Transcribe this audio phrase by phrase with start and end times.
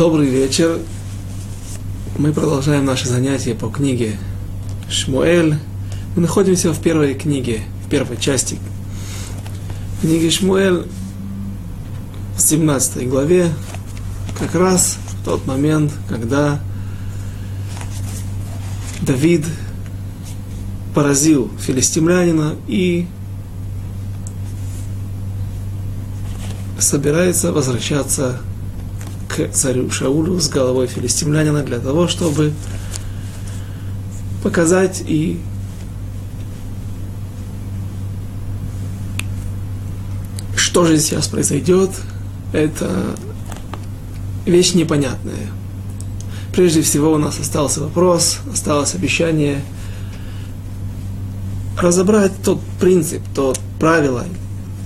[0.00, 0.78] Добрый вечер.
[2.16, 4.16] Мы продолжаем наши занятия по книге
[4.88, 5.56] Шмуэль.
[6.16, 8.58] Мы находимся в первой книге, в первой части
[10.00, 10.86] книги Шмуэль,
[12.34, 13.52] в 17 главе,
[14.38, 16.62] как раз в тот момент, когда
[19.02, 19.44] Давид
[20.94, 23.06] поразил филистимлянина и
[26.78, 28.40] собирается возвращаться
[29.30, 32.52] к царю Шаулю с головой филистимлянина для того, чтобы
[34.42, 35.40] показать и
[40.56, 41.90] что же сейчас произойдет,
[42.52, 43.14] это
[44.46, 45.48] вещь непонятная.
[46.52, 49.62] Прежде всего у нас остался вопрос, осталось обещание
[51.78, 54.24] разобрать тот принцип, то правило,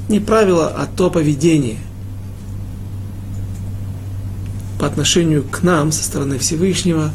[0.09, 1.79] не правило, а то поведение–
[4.79, 7.11] по отношению к нам со стороны Всевышнего,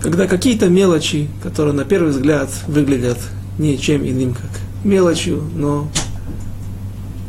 [0.00, 3.18] когда какие-то мелочи, которые на первый взгляд выглядят
[3.58, 4.50] ничем иным, как
[4.84, 5.88] мелочью, но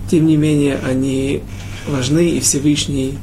[0.10, 1.42] тем не менее они
[1.88, 3.18] важны, и Всевышний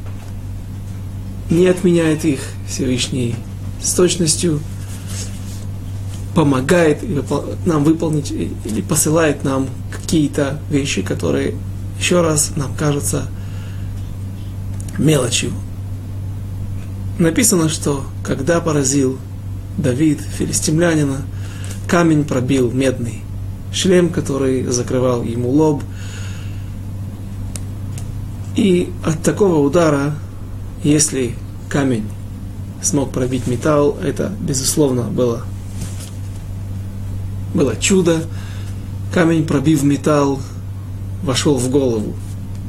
[1.51, 3.37] не отменяет их, Всевышний
[3.83, 4.61] с точностью
[6.35, 6.99] помогает
[7.65, 11.55] нам выполнить или посылает нам какие-то вещи, которые
[11.99, 13.29] еще раз нам кажутся
[14.99, 15.53] мелочью.
[17.19, 19.19] Написано, что когда поразил
[19.79, 21.23] Давид филистимлянина,
[21.89, 23.23] камень пробил медный
[23.73, 25.83] шлем, который закрывал ему лоб.
[28.57, 30.15] И от такого удара,
[30.83, 31.35] если
[31.69, 32.09] камень
[32.83, 35.43] смог пробить металл, это, безусловно, было,
[37.53, 38.23] было чудо.
[39.13, 40.41] Камень, пробив металл,
[41.23, 42.15] вошел в голову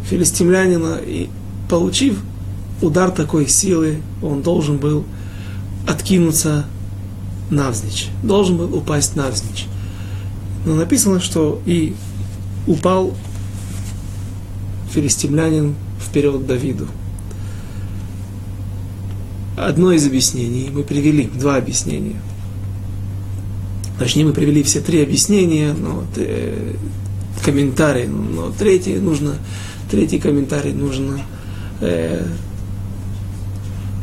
[0.09, 1.30] филистимлянина, и
[1.70, 2.22] получив
[2.81, 5.06] удар такой силы, он должен был
[5.88, 6.66] откинуться
[7.50, 9.68] навзничь, должен был упасть навзничь.
[10.66, 11.96] Но написано, что и
[12.68, 13.14] упал
[14.92, 16.88] филистимлянин вперед Давиду.
[19.58, 22.20] Одно из объяснений мы привели, два объяснения.
[24.00, 26.74] Точнее, мы привели все три объяснения, но э,
[27.44, 29.36] комментарий, но третий нужно,
[29.90, 31.22] третий комментарий нужно
[31.81, 32.25] э,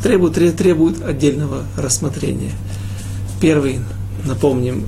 [0.03, 2.53] требует, требует отдельного рассмотрения.
[3.41, 3.81] Первый,
[4.25, 4.87] напомним,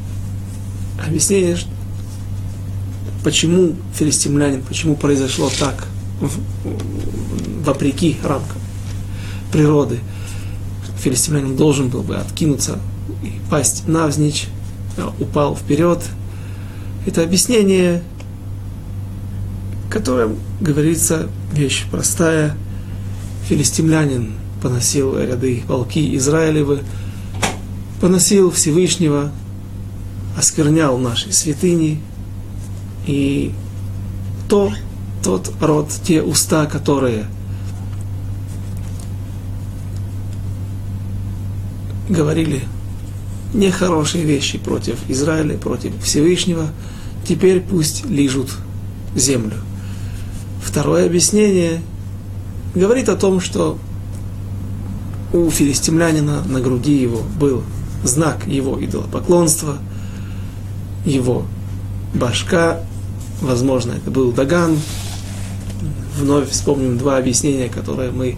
[1.04, 1.56] объяснение,
[3.22, 5.86] почему филистимлянин, почему произошло так,
[7.64, 8.58] вопреки рамкам
[9.50, 9.98] природы.
[11.00, 12.78] Филистимлянин должен был бы откинуться
[13.22, 14.46] и пасть навзничь,
[14.96, 16.02] а упал вперед.
[17.06, 18.02] Это объяснение,
[19.90, 20.30] которое
[20.60, 22.56] говорится, вещь простая,
[23.48, 24.32] филистимлянин
[24.62, 26.82] поносил ряды полки Израилевы,
[28.00, 29.30] поносил Всевышнего,
[30.36, 32.00] осквернял наши святыни,
[33.06, 33.52] и
[34.48, 34.72] то,
[35.22, 37.26] тот род, те уста, которые
[42.08, 42.62] говорили
[43.52, 46.68] нехорошие вещи против Израиля, против Всевышнего,
[47.26, 48.50] теперь пусть лижут
[49.14, 49.56] землю.
[50.62, 51.82] Второе объяснение–
[52.74, 53.78] говорит о том, что
[55.32, 57.62] у филистимлянина на груди его был
[58.04, 59.78] знак его идолопоклонства,
[61.04, 61.44] его
[62.14, 62.80] башка,
[63.40, 64.78] возможно, это был Даган.
[66.16, 68.36] Вновь вспомним два объяснения, которые мы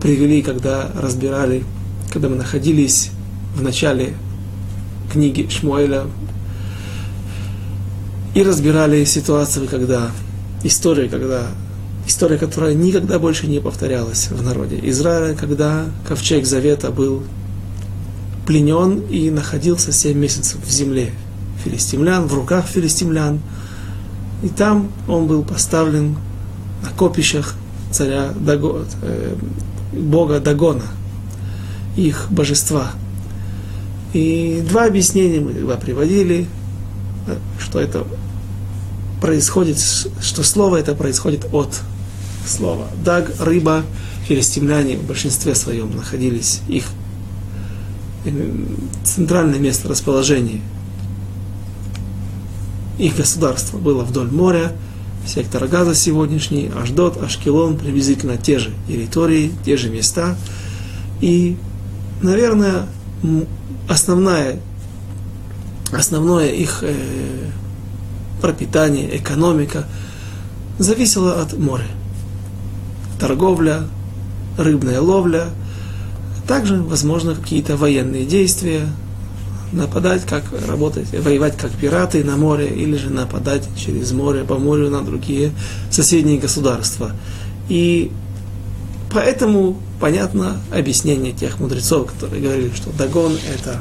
[0.00, 1.64] привели, когда разбирали,
[2.12, 3.10] когда мы находились
[3.56, 4.14] в начале
[5.12, 6.04] книги Шмуэля
[8.34, 10.12] и разбирали ситуацию, когда
[10.62, 11.48] история, когда
[12.06, 17.22] история, которая никогда больше не повторялась в народе Израиля, когда ковчег Завета был
[18.46, 21.12] пленен и находился 7 месяцев в земле
[21.64, 23.40] филистимлян, в руках филистимлян.
[24.42, 26.16] И там он был поставлен
[26.82, 27.54] на копищах
[27.90, 29.34] царя Даго, э,
[29.92, 30.84] бога Дагона,
[31.96, 32.92] их божества.
[34.12, 36.46] И два объяснения мы приводили,
[37.58, 38.04] что это
[39.20, 39.78] происходит,
[40.20, 41.80] что слово это происходит от
[42.46, 42.88] слова.
[43.04, 43.84] Даг, рыба,
[44.26, 46.84] филистимляне в большинстве своем находились, их
[48.24, 48.30] э,
[49.04, 50.60] центральное место расположения
[53.00, 54.72] их государства было вдоль моря,
[55.26, 60.36] сектор Газа сегодняшний, Аждот, Ашкелон, приблизительно те же территории, те же места.
[61.20, 61.56] И,
[62.22, 62.86] наверное,
[63.88, 64.60] основная,
[65.92, 66.94] основное их э,
[68.40, 69.86] пропитание, экономика
[70.78, 71.86] зависело от моря
[73.20, 73.84] торговля,
[74.58, 75.46] рыбная ловля,
[76.48, 78.86] также, возможно, какие-то военные действия,
[79.72, 84.90] нападать, как работать, воевать как пираты на море, или же нападать через море, по морю
[84.90, 85.52] на другие
[85.90, 87.12] соседние государства.
[87.68, 88.10] И
[89.12, 93.80] поэтому понятно объяснение тех мудрецов, которые говорили, что Дагон это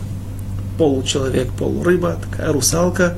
[0.77, 3.17] получеловек, полурыба, такая русалка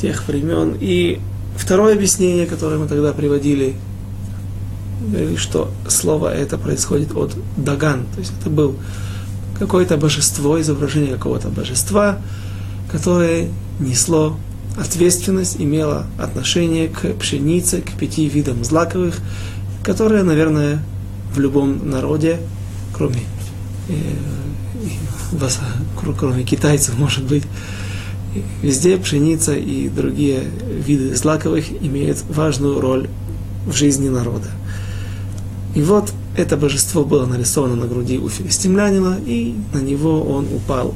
[0.00, 0.76] тех времен.
[0.80, 1.20] И
[1.56, 3.74] второе объяснение, которое мы тогда приводили,
[5.10, 8.76] говорили, что слово это происходит от Даган, то есть это был
[9.58, 12.18] какое-то божество, изображение какого-то божества,
[12.90, 13.48] которое
[13.78, 14.36] несло
[14.78, 19.16] ответственность, имело отношение к пшенице, к пяти видам злаковых,
[19.82, 20.82] которые, наверное,
[21.34, 22.38] в любом народе,
[22.94, 23.20] кроме
[23.88, 23.94] э,
[26.18, 27.44] кроме китайцев, может быть,
[28.62, 30.42] везде пшеница и другие
[30.86, 33.08] виды злаковых имеют важную роль
[33.66, 34.48] в жизни народа.
[35.74, 40.94] И вот это божество было нарисовано на груди у филистимлянина, и на него он упал.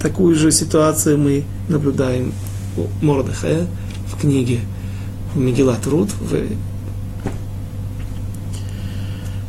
[0.00, 2.32] Такую же ситуацию мы наблюдаем
[2.76, 3.66] у Мордыхая
[4.06, 4.60] в книге
[5.34, 6.10] Мегилат Руд,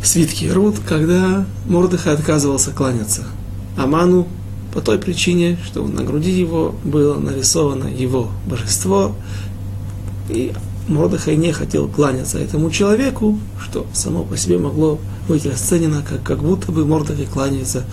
[0.02, 3.26] в свитке Руд, когда Мордыхай отказывался кланяться
[3.78, 4.28] Аману
[4.74, 9.16] по той причине, что на груди его было нарисовано его божество,
[10.30, 10.54] и
[10.90, 16.40] Мордыхай не хотел кланяться этому человеку, что само по себе могло быть расценено, как, как
[16.40, 17.86] будто бы Мордыхай кланяется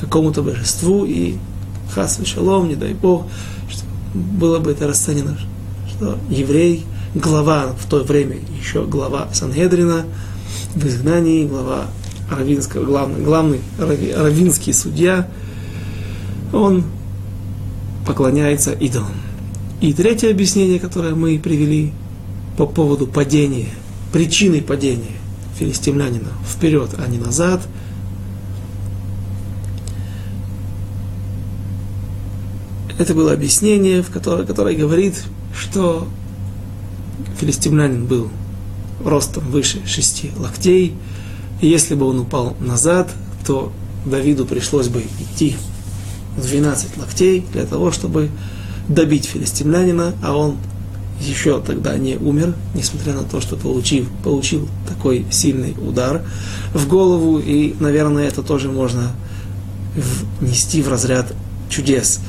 [0.00, 1.36] какому-то божеству, и
[1.92, 3.26] хас шалом, не дай бог,
[3.68, 3.82] что
[4.14, 5.36] было бы это расценено,
[5.90, 6.84] что еврей,
[7.14, 10.04] глава в то время еще глава Сангедрина,
[10.76, 11.86] в изгнании, глава
[12.30, 15.28] равинского, главный, главный равинский судья,
[16.52, 16.84] он
[18.06, 19.12] поклоняется идолам.
[19.80, 21.92] И третье объяснение, которое мы привели
[22.56, 23.70] по поводу падения,
[24.12, 25.16] причины падения
[25.58, 27.62] филистимлянина вперед, а не назад,
[32.98, 35.24] это было объяснение, в которое, которое говорит,
[35.56, 36.06] что
[37.40, 38.30] филистимлянин был
[39.04, 40.94] ростом выше шести локтей,
[41.60, 43.12] и если бы он упал назад,
[43.46, 43.72] то
[44.04, 45.56] Давиду пришлось бы идти
[46.36, 48.30] 12 локтей для того, чтобы
[48.88, 50.56] добить филистимлянина, а он
[51.20, 56.22] еще тогда не умер, несмотря на то, что получил, получил такой сильный удар
[56.72, 59.12] в голову, и, наверное, это тоже можно
[60.40, 61.32] внести в разряд
[61.70, 62.20] чудес.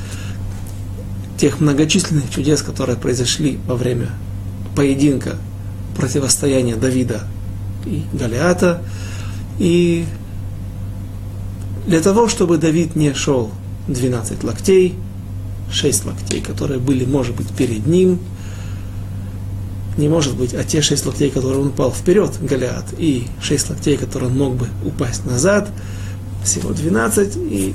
[1.37, 4.09] Тех многочисленных чудес, которые произошли во время
[4.75, 5.35] поединка,
[5.97, 7.23] противостояния Давида
[7.85, 8.81] и Галиата,
[9.57, 10.05] и
[11.87, 13.51] для того, чтобы Давид не шел
[13.87, 14.95] 12 локтей,
[15.71, 18.19] 6 локтей, которые были, может быть, перед ним,
[19.97, 23.97] не может быть, а те 6 локтей, которые он упал вперед, Голиат, и 6 локтей,
[23.97, 25.69] которые он мог бы упасть назад,
[26.43, 27.73] всего 12, и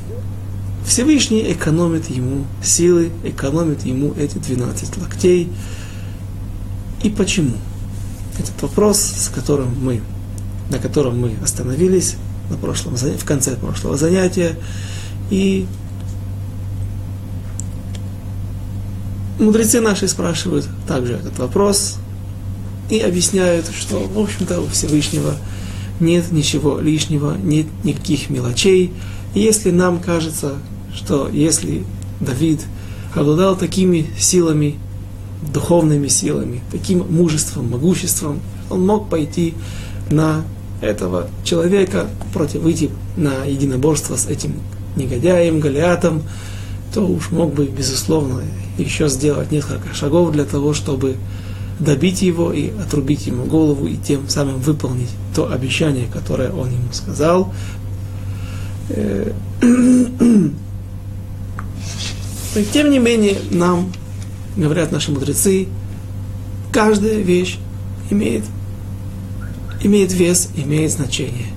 [0.86, 5.50] Всевышний экономит ему силы, экономит ему эти 12 локтей.
[7.02, 7.54] И почему?
[8.38, 10.00] Этот вопрос, с которым мы
[10.70, 12.16] на котором мы остановились
[12.48, 14.56] на прошлом, в конце прошлого занятия.
[15.30, 15.66] И
[19.38, 21.98] мудрецы наши спрашивают также этот вопрос
[22.90, 25.36] и объясняют, что, в общем-то, у Всевышнего
[26.00, 28.92] нет ничего лишнего, нет никаких мелочей.
[29.34, 30.54] И если нам кажется,
[30.94, 31.84] что если
[32.20, 32.60] Давид
[33.14, 34.76] обладал такими силами,
[35.52, 39.54] духовными силами, таким мужеством, могуществом, он мог пойти
[40.10, 40.44] на
[40.80, 44.54] этого человека, против выйти на единоборство с этим
[44.96, 46.22] негодяем, Голиатом,
[46.92, 48.42] то уж мог бы, безусловно,
[48.78, 51.16] еще сделать несколько шагов для того, чтобы
[51.80, 56.92] добить его и отрубить ему голову, и тем самым выполнить то обещание, которое он ему
[56.92, 57.52] сказал.
[58.90, 59.32] Э,
[62.54, 63.92] и тем не менее, нам,
[64.56, 65.66] говорят наши мудрецы,
[66.72, 67.58] каждая вещь
[68.10, 68.44] имеет
[69.82, 71.48] имеет вес, имеет значение.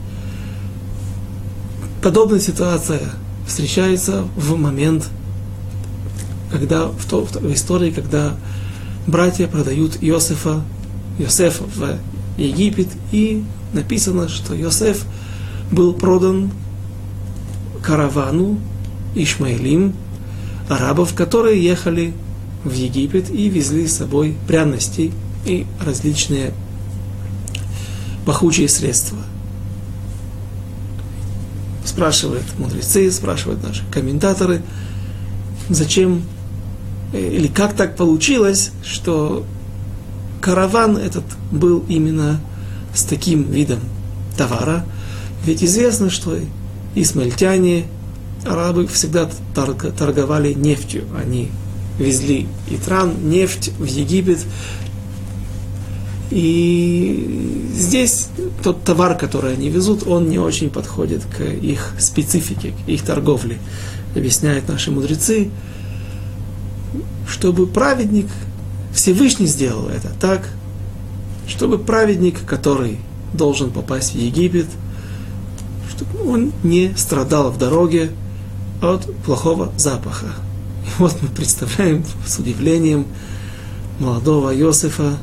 [2.02, 3.02] Подобная ситуация
[3.48, 5.10] встречается в момент,
[6.52, 8.36] когда в, то, в истории, когда
[9.08, 10.62] братья продают Иосифа,
[11.20, 11.98] Иосифа в
[12.38, 13.44] Египет, и
[13.74, 15.06] написано, что Иосиф
[15.72, 16.52] был продан
[17.82, 18.60] каравану
[19.16, 19.94] Ишмаилим,
[20.70, 22.14] арабов, которые ехали
[22.64, 25.12] в Египет и везли с собой пряности
[25.46, 26.54] и различные
[28.26, 29.18] пахучие средства.
[31.84, 34.62] Спрашивают мудрецы, спрашивают наши комментаторы,
[35.70, 36.24] зачем
[37.14, 39.46] или как так получилось, что
[40.42, 42.40] караван этот был именно
[42.94, 43.80] с таким видом
[44.36, 44.86] товара.
[45.46, 46.38] Ведь известно, что
[46.96, 47.86] исмаильтяне,
[48.46, 51.06] арабы всегда торговали нефтью.
[51.18, 51.50] Они
[52.00, 54.40] везли итран, нефть в Египет.
[56.32, 58.30] И здесь
[58.64, 63.60] тот товар, который они везут, он не очень подходит к их специфике, к их торговле.
[64.16, 65.50] Объясняют наши мудрецы,
[67.28, 68.28] чтобы праведник,
[68.94, 70.50] Всевышний сделал это так,
[71.48, 73.00] чтобы праведник, который
[73.34, 74.68] должен попасть в Египет,
[75.90, 78.12] чтобы он не страдал в дороге
[78.82, 80.28] от плохого запаха.
[80.86, 83.06] И вот мы представляем с удивлением
[84.00, 85.18] молодого Иосифа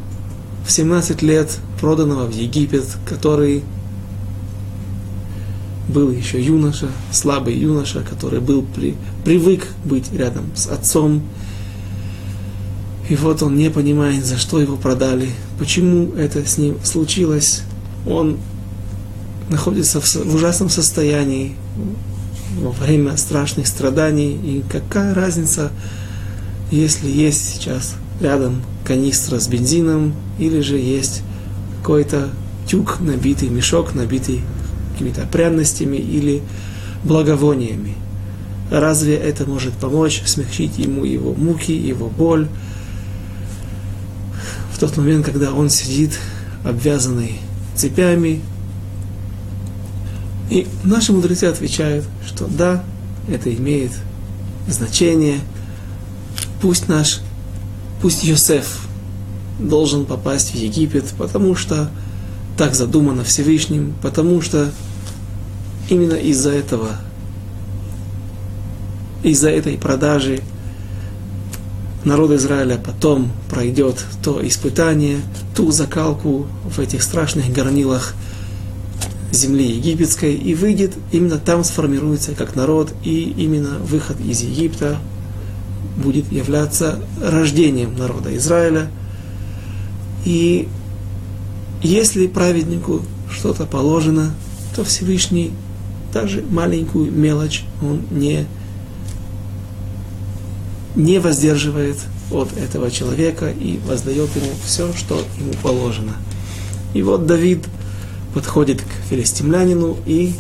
[0.66, 3.62] в 17 лет, проданного в Египет, который
[5.88, 11.22] был еще юноша, слабый юноша, который был при, привык быть рядом с отцом.
[13.10, 17.62] И вот он не понимает, за что его продали, почему это с ним случилось.
[18.06, 18.38] Он
[19.48, 21.56] находится в, ужасном состоянии
[22.60, 24.30] во время страшных страданий.
[24.34, 25.72] И какая разница,
[26.70, 31.22] если есть сейчас рядом канистра с бензином, или же есть
[31.80, 32.28] какой-то
[32.68, 34.42] тюк, набитый мешок, набитый
[34.92, 36.42] какими-то пряностями или
[37.02, 37.96] благовониями.
[38.70, 42.46] Разве это может помочь смягчить ему его муки, его боль?
[44.80, 46.18] Тот момент, когда он сидит
[46.64, 47.38] обвязанный
[47.76, 48.40] цепями,
[50.48, 52.82] и наши мудрецы отвечают, что да,
[53.28, 53.92] это имеет
[54.66, 55.40] значение.
[56.62, 57.20] Пусть наш,
[58.00, 58.80] пусть Йосеф
[59.58, 61.90] должен попасть в Египет, потому что
[62.56, 64.70] так задумано Всевышним, потому что
[65.90, 66.92] именно из-за этого,
[69.22, 70.40] из-за этой продажи
[72.04, 75.18] народ Израиля потом пройдет то испытание,
[75.54, 78.14] ту закалку в этих страшных горнилах
[79.32, 84.98] земли египетской и выйдет, именно там сформируется как народ, и именно выход из Египта
[85.96, 88.90] будет являться рождением народа Израиля.
[90.24, 90.68] И
[91.82, 94.34] если праведнику что-то положено,
[94.74, 95.52] то Всевышний
[96.12, 98.46] даже маленькую мелочь он не,
[100.96, 101.96] не воздерживает
[102.30, 106.14] от этого человека и воздает ему все, что ему положено.
[106.94, 107.64] И вот Давид
[108.34, 110.34] подходит к филистимлянину и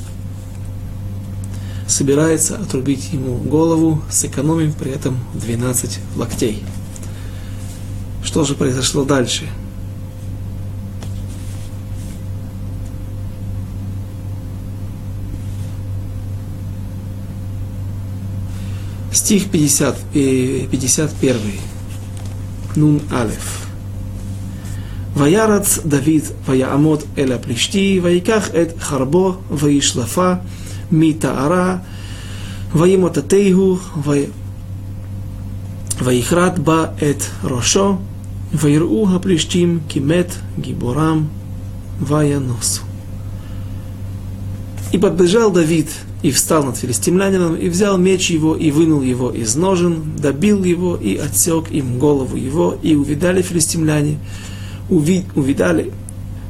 [1.86, 6.62] собирается отрубить ему голову, сэкономив при этом 12 локтей.
[8.22, 9.48] Что же произошло дальше?
[19.20, 21.36] Стих 50, 51.
[21.36, 21.38] Э,
[22.74, 23.66] Нун Алеф.
[25.14, 30.42] Ваярац Давид Ваяамот Эля Плешти, Ваиках Эт Харбо, Ваишлафа,
[30.90, 31.84] Митаара,
[32.72, 33.78] Ваимотатейгу,
[36.00, 38.00] Ваихрат Ба Эт Рошо,
[38.54, 41.28] Ваиру Хаплештим, Кимет, Гиборам,
[42.00, 42.84] Ваяносу.
[44.92, 45.90] И подбежал Давид
[46.22, 50.96] и встал над филистимлянином, и взял меч его, и вынул его из ножен, добил его,
[50.96, 54.18] и отсек им голову его, и увидали филистимляне,
[54.90, 55.92] увидали,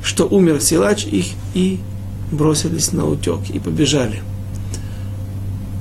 [0.02, 1.78] что умер силач их, и
[2.32, 4.22] бросились на утек, и побежали.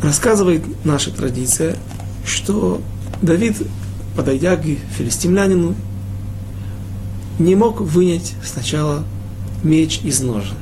[0.03, 1.75] Рассказывает наша традиция,
[2.25, 2.81] что
[3.22, 3.58] Давид,
[4.15, 4.63] подойдя к
[4.98, 5.75] филистимлянину,
[7.39, 9.03] не мог вынять сначала
[9.63, 10.55] меч из ножен.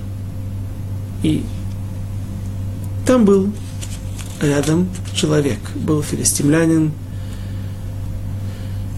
[1.23, 1.43] И
[3.07, 3.49] там был
[4.41, 6.91] рядом человек, был филистимлянин,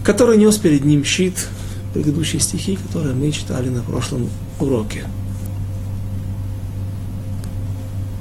[0.04, 1.46] который нес перед ним щит,
[1.94, 5.04] предыдущие стихи, которые мы читали на прошлом уроке.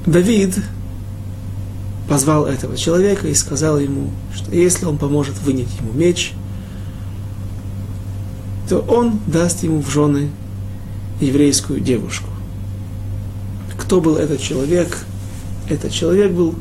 [0.05, 0.63] Давид
[2.07, 6.33] позвал этого человека и сказал ему, что если он поможет вынять ему меч,
[8.69, 10.29] то он даст ему в жены
[11.19, 12.29] еврейскую девушку.
[13.75, 15.05] Кто был этот человек?
[15.69, 16.55] Этот человек был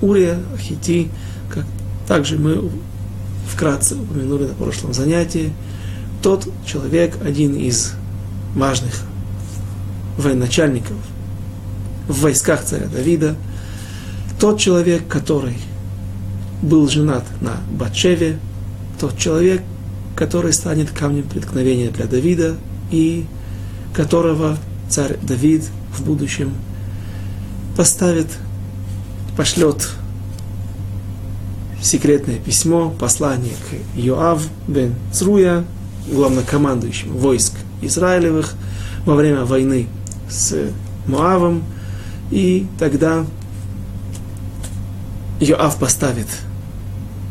[0.00, 1.10] Урия Ахити,
[1.50, 1.64] как
[2.08, 2.70] также мы
[3.48, 5.52] вкратце упомянули на прошлом занятии.
[6.22, 7.92] Тот человек, один из
[8.54, 9.02] важных
[10.16, 10.96] военачальников
[12.08, 13.36] в войсках царя Давида,
[14.40, 15.56] тот человек, который
[16.62, 18.38] был женат на Батшеве,
[18.98, 19.62] тот человек,
[20.16, 22.56] который станет камнем преткновения для Давида
[22.90, 23.26] и
[23.92, 24.56] которого
[24.88, 26.52] царь Давид в будущем
[27.76, 28.28] поставит
[29.36, 29.88] пошлет
[31.82, 35.64] секретное письмо, послание к Йоав бен Цруя,
[36.10, 38.54] главнокомандующему войск Израилевых
[39.04, 39.86] во время войны
[40.28, 40.54] с
[41.06, 41.62] Моавом.
[42.30, 43.26] И тогда
[45.40, 46.28] Йоав поставит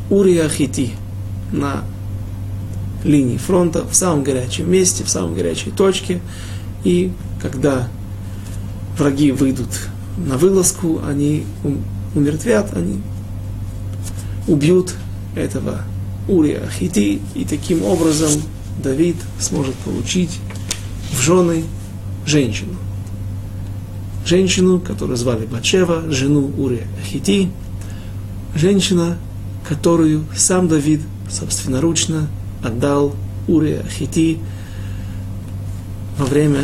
[0.10, 0.92] Урия Хити
[1.52, 1.84] на
[3.04, 6.22] линии фронта в самом горячем месте, в самой горячей точке.
[6.84, 7.88] И когда
[8.98, 9.70] враги выйдут
[10.18, 11.46] на вылазку, они
[12.16, 13.02] умертвят, они
[14.48, 14.94] убьют
[15.36, 15.82] этого
[16.28, 18.42] Урия Хити, и таким образом
[18.82, 20.40] Давид сможет получить
[21.12, 21.64] в жены
[22.26, 22.76] женщину.
[24.26, 27.50] Женщину, которую звали Бачева, жену Урия Хити,
[28.56, 29.18] женщина,
[29.68, 32.28] которую сам Давид собственноручно
[32.64, 33.16] отдал
[33.48, 34.40] Урия Хити
[36.18, 36.62] во время,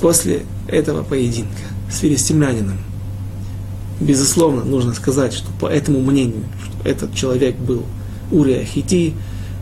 [0.00, 2.78] после этого поединка с филистимлянином.
[4.00, 7.84] Безусловно, нужно сказать, что по этому мнению, что этот человек был
[8.32, 9.14] Урия Хити,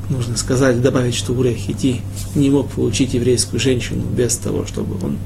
[0.08, 2.00] нужно сказать, добавить, что Урия Хити
[2.36, 5.18] не мог получить еврейскую женщину без того, чтобы он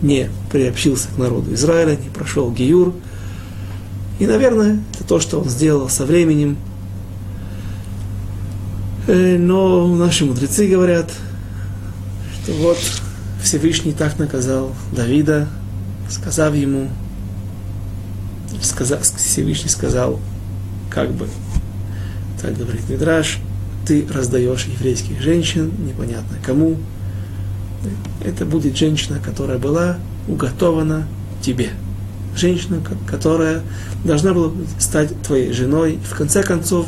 [0.00, 2.94] не приобщился к народу Израиля, не прошел Гиюр.
[4.20, 6.56] И, наверное, это то, что он сделал со временем.
[9.08, 11.10] Э, но наши мудрецы говорят,
[12.42, 12.78] что вот
[13.42, 15.48] Всевышний так наказал Давида,
[16.08, 16.88] сказав ему,
[18.64, 20.20] сказав, Всевышний сказал,
[20.90, 21.28] как бы,
[22.40, 23.38] так говорит Мидраш,
[23.86, 26.76] ты раздаешь еврейских женщин, непонятно кому.
[28.24, 31.06] Это будет женщина, которая была уготована
[31.42, 31.70] тебе.
[32.34, 33.62] Женщина, которая
[34.04, 35.94] должна была стать твоей женой.
[35.94, 36.86] И в конце концов,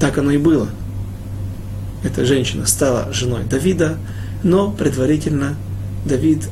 [0.00, 0.68] так оно и было.
[2.02, 3.96] Эта женщина стала женой Давида,
[4.42, 5.54] но предварительно
[6.04, 6.48] Давид,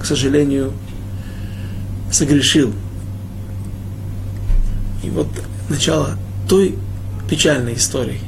[0.00, 0.72] к сожалению,
[2.10, 2.72] согрешил.
[5.02, 5.28] И вот
[5.68, 6.16] начало
[6.48, 6.76] той
[7.28, 8.20] печальной истории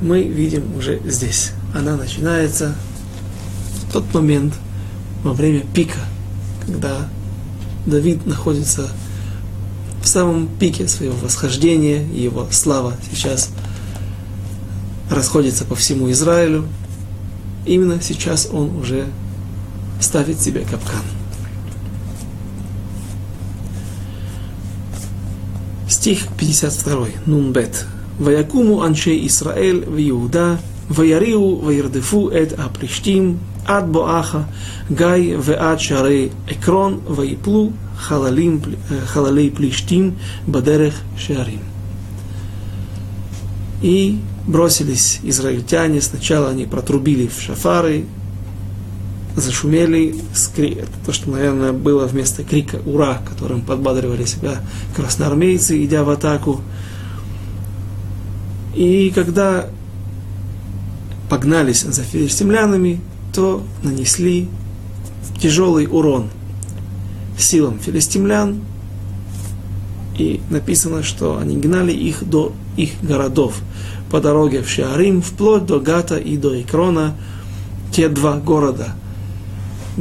[0.00, 1.52] мы видим уже здесь.
[1.74, 2.74] Она начинается
[3.88, 4.54] в тот момент,
[5.22, 6.00] во время пика,
[6.66, 7.08] когда
[7.86, 8.90] Давид находится
[10.02, 13.50] в самом пике своего восхождения, его слава сейчас
[15.08, 16.66] расходится по всему Израилю.
[17.66, 19.06] Именно сейчас он уже
[20.00, 21.02] ставит себе капкан.
[26.02, 27.06] Стих 52.
[27.26, 27.86] Нунбет.
[28.18, 33.38] Ваякуму анше Исраэль в Иуда, ваяриу ваирдефу эт априштим,
[33.68, 34.48] ад боаха,
[34.88, 38.60] гай веад шаре экрон, ваиплу халалим,
[38.90, 41.60] э, халалей плиштим, бадерех шарим.
[43.80, 48.06] И бросились израильтяне, сначала они протрубили в шафары,
[49.36, 50.14] зашумели,
[50.56, 54.60] это то, что, наверное, было вместо крика «Ура!», которым подбадривали себя
[54.94, 56.60] красноармейцы, идя в атаку.
[58.74, 59.68] И когда
[61.28, 63.00] погнались за филистимлянами,
[63.34, 64.48] то нанесли
[65.40, 66.28] тяжелый урон
[67.38, 68.60] силам филистимлян,
[70.18, 73.60] и написано, что они гнали их до их городов
[74.10, 77.14] по дороге в Шиарим, вплоть до Гата и до Икрона,
[77.92, 78.94] те два города,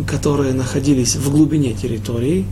[0.07, 2.45] которые находились в глубине территории,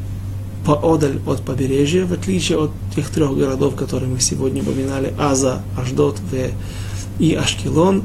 [0.65, 6.17] поодаль от побережья, в отличие от тех трех городов, которые мы сегодня упоминали, Аза, Аждот
[7.17, 8.03] и Ашкелон.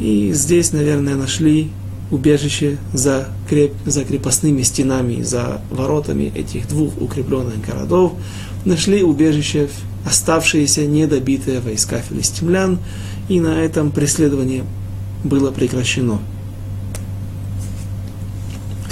[0.00, 1.70] И здесь, наверное, нашли
[2.10, 8.12] убежище за, креп, за крепостными стенами, за воротами этих двух укрепленных городов,
[8.64, 9.68] нашли убежище
[10.04, 12.78] оставшиеся недобитые войска филистимлян,
[13.28, 14.64] и на этом преследование
[15.24, 16.20] было прекращено.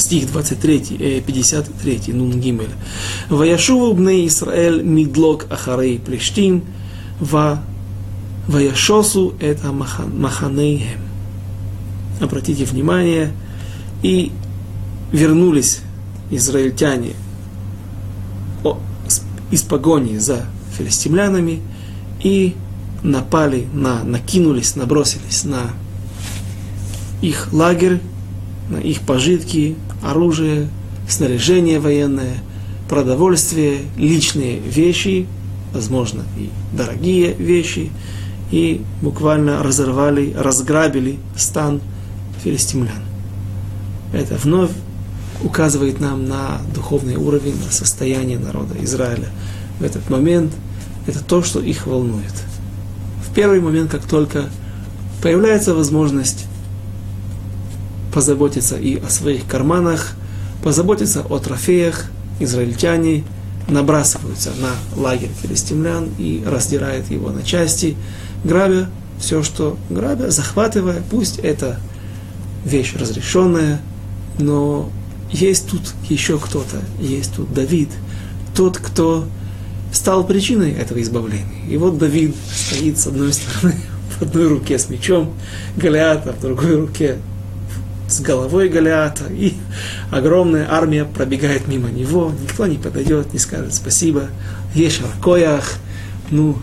[0.00, 2.70] Стих 23, 53, э, Нун Гимель.
[3.28, 6.64] Ваяшуву бне Исраэль мидлок ахарей плештим,
[7.20, 7.62] ва
[8.48, 11.00] ваяшосу это маханейхем.
[12.20, 13.32] Обратите внимание,
[14.02, 14.32] и
[15.12, 15.80] вернулись
[16.30, 17.12] израильтяне
[19.50, 21.60] из погони за филистимлянами
[22.22, 22.54] и
[23.02, 25.70] напали на, накинулись, набросились на
[27.20, 28.00] их лагерь,
[28.68, 30.68] на их пожитки, оружие,
[31.08, 32.34] снаряжение военное,
[32.88, 35.26] продовольствие, личные вещи,
[35.72, 37.90] возможно, и дорогие вещи,
[38.50, 41.80] и буквально разорвали, разграбили стан
[42.42, 43.02] филистимлян.
[44.12, 44.70] Это вновь
[45.42, 49.28] указывает нам на духовный уровень, на состояние народа Израиля
[49.78, 50.52] в этот момент.
[51.06, 52.34] Это то, что их волнует.
[53.24, 54.46] В первый момент, как только
[55.22, 56.46] появляется возможность
[58.12, 60.14] позаботиться и о своих карманах,
[60.62, 62.06] позаботиться о трофеях,
[62.38, 63.24] израильтяне
[63.68, 67.96] набрасываются на лагерь филистимлян и раздирают его на части,
[68.44, 68.88] грабя
[69.20, 71.78] все, что грабя, захватывая, пусть это
[72.64, 73.80] вещь разрешенная,
[74.38, 74.90] Но
[75.30, 77.90] есть тут еще кто-то, есть тут Давид,
[78.56, 79.26] тот, кто
[79.92, 81.66] стал причиной этого избавления.
[81.68, 83.76] И вот Давид стоит с одной стороны
[84.18, 85.34] в одной руке с мечом
[85.76, 87.18] Голиата, в другой руке
[88.10, 89.54] с головой Голиата, и
[90.10, 94.28] огромная армия пробегает мимо него, никто не подойдет, не скажет спасибо,
[94.74, 95.74] ешь ракоях,
[96.30, 96.56] ну,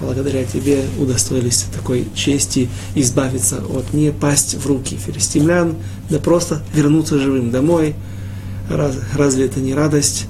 [0.00, 5.76] благодаря тебе удостоились такой чести избавиться от не пасть в руки филистимлян,
[6.10, 7.94] да просто вернуться живым домой.
[8.68, 10.26] Раз, разве это не радость?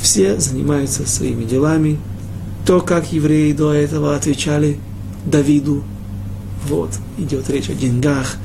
[0.00, 1.98] Все занимаются своими делами.
[2.66, 4.78] То, как евреи до этого отвечали
[5.24, 5.84] Давиду,
[6.68, 8.36] вот, идет речь о деньгах,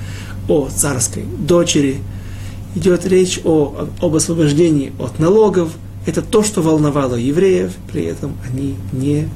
[0.48, 1.98] о царской дочери,
[2.76, 5.72] идет речь о, об освобождении от налогов.
[6.06, 9.30] Это то, что волновало евреев, при этом они не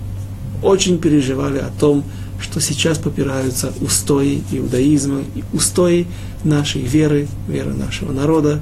[0.62, 2.04] очень переживали о том,
[2.40, 6.08] что сейчас попираются устои иудаизма, и устои
[6.44, 8.62] нашей веры, веры нашего народа.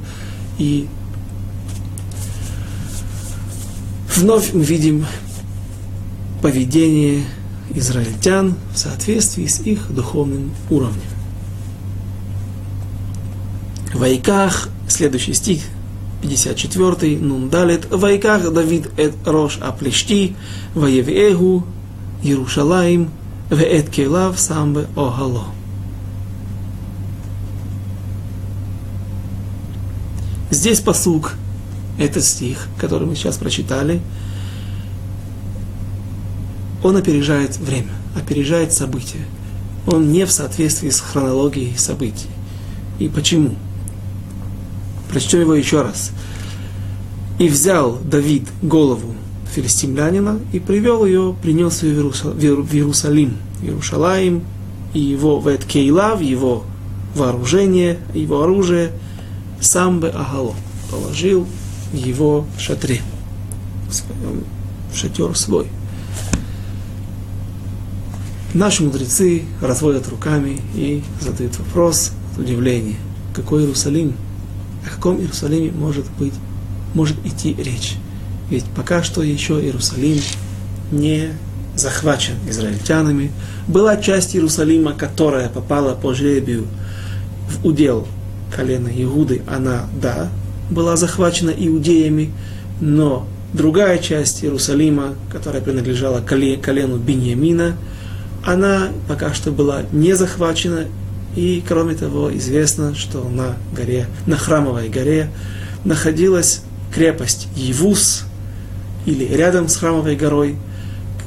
[0.57, 0.88] И
[4.15, 5.05] вновь мы видим
[6.41, 7.23] поведение
[7.75, 11.01] израильтян в соответствии с их духовным уровнем.
[13.93, 15.63] Вайках, следующий стих,
[16.21, 20.36] 54, Нун Далит, Вайках Давид эт Рош Аплешти,
[20.75, 21.65] Ваевегу,
[22.23, 23.10] Иерушалаим,
[23.49, 25.45] Веэт Келав Самбе Огало.
[30.51, 31.34] Здесь посук,
[31.97, 34.01] этот стих, который мы сейчас прочитали,
[36.84, 39.26] он опережает время, опережает события.
[39.88, 42.30] Он не в соответствии с хронологией событий.
[43.00, 43.56] И почему?
[45.10, 46.12] Прочтем его еще раз.
[47.39, 49.15] И взял Давид голову
[49.54, 54.44] филистимлянина и привел ее, принес ее в Иерусалим, в Иерушалаим,
[54.94, 56.63] и его в Кейлав, его
[57.15, 58.91] вооружение, его оружие,
[59.60, 60.56] сам бы Агало
[60.89, 61.48] положил
[61.91, 63.02] в его шатре,
[63.89, 64.44] в своем
[64.91, 65.67] в шатер свой.
[68.53, 72.97] Наши мудрецы разводят руками и задают вопрос от удивления.
[73.33, 74.13] Какой Иерусалим?
[74.85, 76.33] О каком Иерусалиме может быть,
[76.93, 77.95] может идти речь?
[78.49, 80.19] Ведь пока что еще Иерусалим
[80.91, 81.29] не
[81.77, 83.31] захвачен израильтянами.
[83.67, 86.67] Была часть Иерусалима, которая попала по жребию
[87.47, 88.05] в удел
[88.53, 90.29] колена Иуды, она, да,
[90.69, 92.33] была захвачена иудеями,
[92.81, 97.77] но другая часть Иерусалима, которая принадлежала колену Беньямина,
[98.45, 100.86] она пока что была не захвачена,
[101.36, 105.30] и кроме того известно, что на горе, на храмовой горе
[105.86, 106.62] находилась
[106.93, 108.25] крепость Евус,
[109.06, 110.58] или рядом с храмовой горой,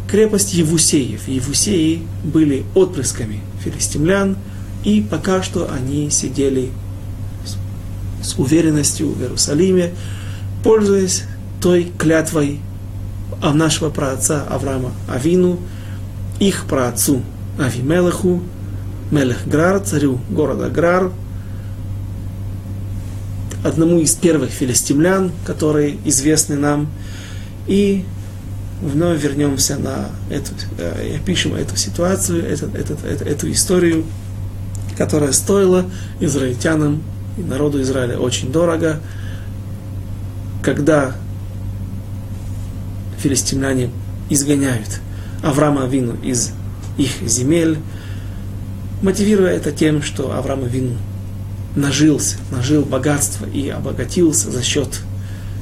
[0.09, 1.27] крепость Евусеев.
[1.27, 4.37] Евусеи были отпрысками филистимлян,
[4.85, 6.71] и пока что они сидели
[8.23, 9.93] с уверенностью в Иерусалиме,
[10.63, 11.25] пользуясь
[11.61, 12.61] той клятвой
[13.43, 15.59] нашего праотца Авраама Авину,
[16.47, 17.23] их праотцу
[17.59, 18.43] Авимелеху,
[19.11, 21.11] Мелех Грар, царю города Грар,
[23.63, 26.89] одному из первых филистимлян, которые известны нам,
[27.67, 28.05] и
[28.83, 34.05] вновь вернемся на эту, э, опишем эту ситуацию, этот, этот, эту, эту историю,
[34.99, 35.87] которая стоила
[36.21, 37.03] израильтянам
[37.39, 39.01] и народу Израиля очень дорого,
[40.63, 41.15] когда
[43.19, 43.91] филистимляне
[44.29, 45.01] изгоняют
[45.45, 46.53] Авраама Вину из
[46.97, 47.79] их земель,
[49.03, 50.97] мотивируя это тем, что Авраам Вину
[51.77, 55.01] нажился, нажил богатство и обогатился за счет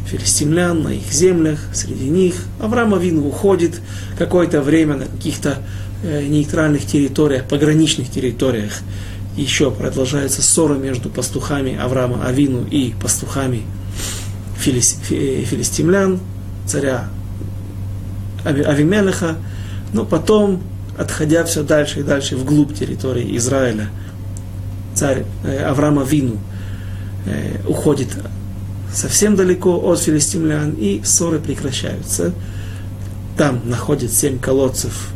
[0.06, 2.34] филистимлян на их землях, среди них.
[2.60, 3.80] Авраам Авин уходит
[4.18, 5.58] какое-то время на каких-то
[6.02, 8.72] э, нейтральных территориях, пограничных территориях.
[9.36, 13.62] Еще продолжается ссора между пастухами Авраама Авину и пастухами
[14.58, 16.20] филис, фи, филистимлян,
[16.66, 17.08] царя
[18.44, 19.36] Авимелеха.
[19.92, 20.62] Но потом,
[20.96, 23.90] отходя все дальше и дальше вглубь территории Израиля,
[24.94, 26.38] царь э, Авраам Авину
[27.26, 28.08] э, уходит
[28.92, 32.32] совсем далеко от филистимлян, и ссоры прекращаются.
[33.36, 35.10] Там находят семь колодцев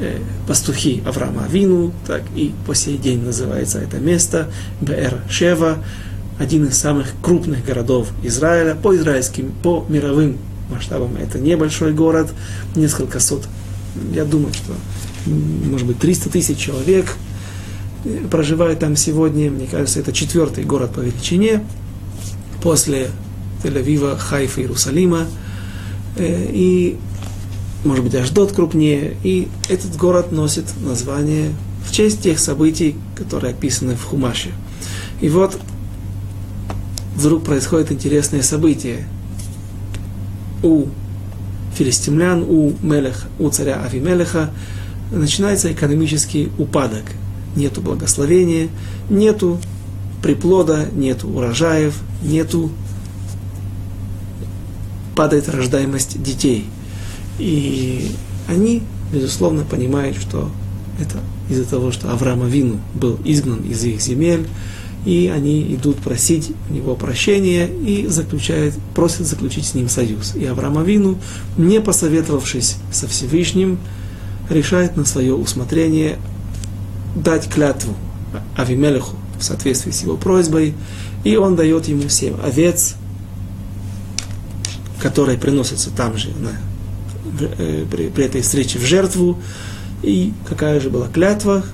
[0.00, 5.78] э, пастухи Авраама Авину, так и по сей день называется это место, Бер Шева,
[6.38, 10.38] один из самых крупных городов Израиля, по израильским, по мировым
[10.70, 12.32] масштабам это небольшой город,
[12.74, 13.48] несколько сот,
[14.12, 14.72] я думаю, что
[15.26, 17.14] может быть 300 тысяч человек
[18.04, 21.64] э, проживает там сегодня, мне кажется, это четвертый город по величине,
[22.62, 23.10] после
[23.62, 25.26] Тель-Авива, Хайфа, Иерусалима,
[26.16, 26.96] э, и,
[27.84, 31.52] может быть, Аждот крупнее, и этот город носит название
[31.86, 34.50] в честь тех событий, которые описаны в Хумаше.
[35.20, 35.58] И вот
[37.16, 39.08] вдруг происходит интересное событие.
[40.62, 40.86] У
[41.74, 44.50] филистимлян, у, Мелех, у царя Авимелеха
[45.12, 47.04] начинается экономический упадок.
[47.56, 48.68] Нету благословения,
[49.08, 49.58] нету
[50.22, 52.70] приплода, нету урожаев, нету
[55.16, 56.66] падает рождаемость детей.
[57.38, 58.12] И
[58.48, 60.50] они, безусловно, понимают, что
[61.00, 61.18] это
[61.48, 64.46] из-за того, что Авраам Авину был изгнан из их земель,
[65.08, 70.34] и они идут просить у него прощения и заключают, просят заключить с ним союз.
[70.34, 71.18] И Авраам Авину,
[71.56, 73.78] не посоветовавшись со Всевышним,
[74.50, 76.18] решает на свое усмотрение
[77.16, 77.94] дать клятву
[78.54, 80.74] Авимелеху в соответствии с его просьбой,
[81.24, 82.94] и он дает ему семь овец,
[85.00, 86.50] которые приносятся там же, на,
[87.40, 89.38] э, при, при этой встрече в жертву.
[90.02, 91.64] И какая же была клятва,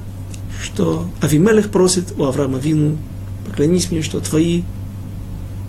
[0.62, 2.96] что Авимелех просит у Авраама Вину,
[3.46, 4.62] поклянись мне, что твои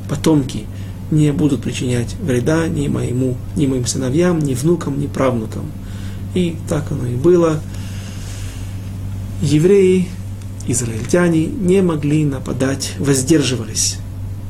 [0.09, 0.65] потомки
[1.11, 5.71] не будут причинять вреда ни моему, ни моим сыновьям, ни внукам, ни правнукам.
[6.33, 7.61] И так оно и было.
[9.41, 10.07] Евреи,
[10.67, 13.97] израильтяне не могли нападать, воздерживались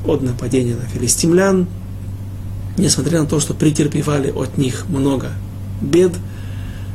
[0.06, 1.68] от нападения на филистимлян,
[2.78, 5.32] несмотря на то, что претерпевали от них много
[5.82, 6.14] бед,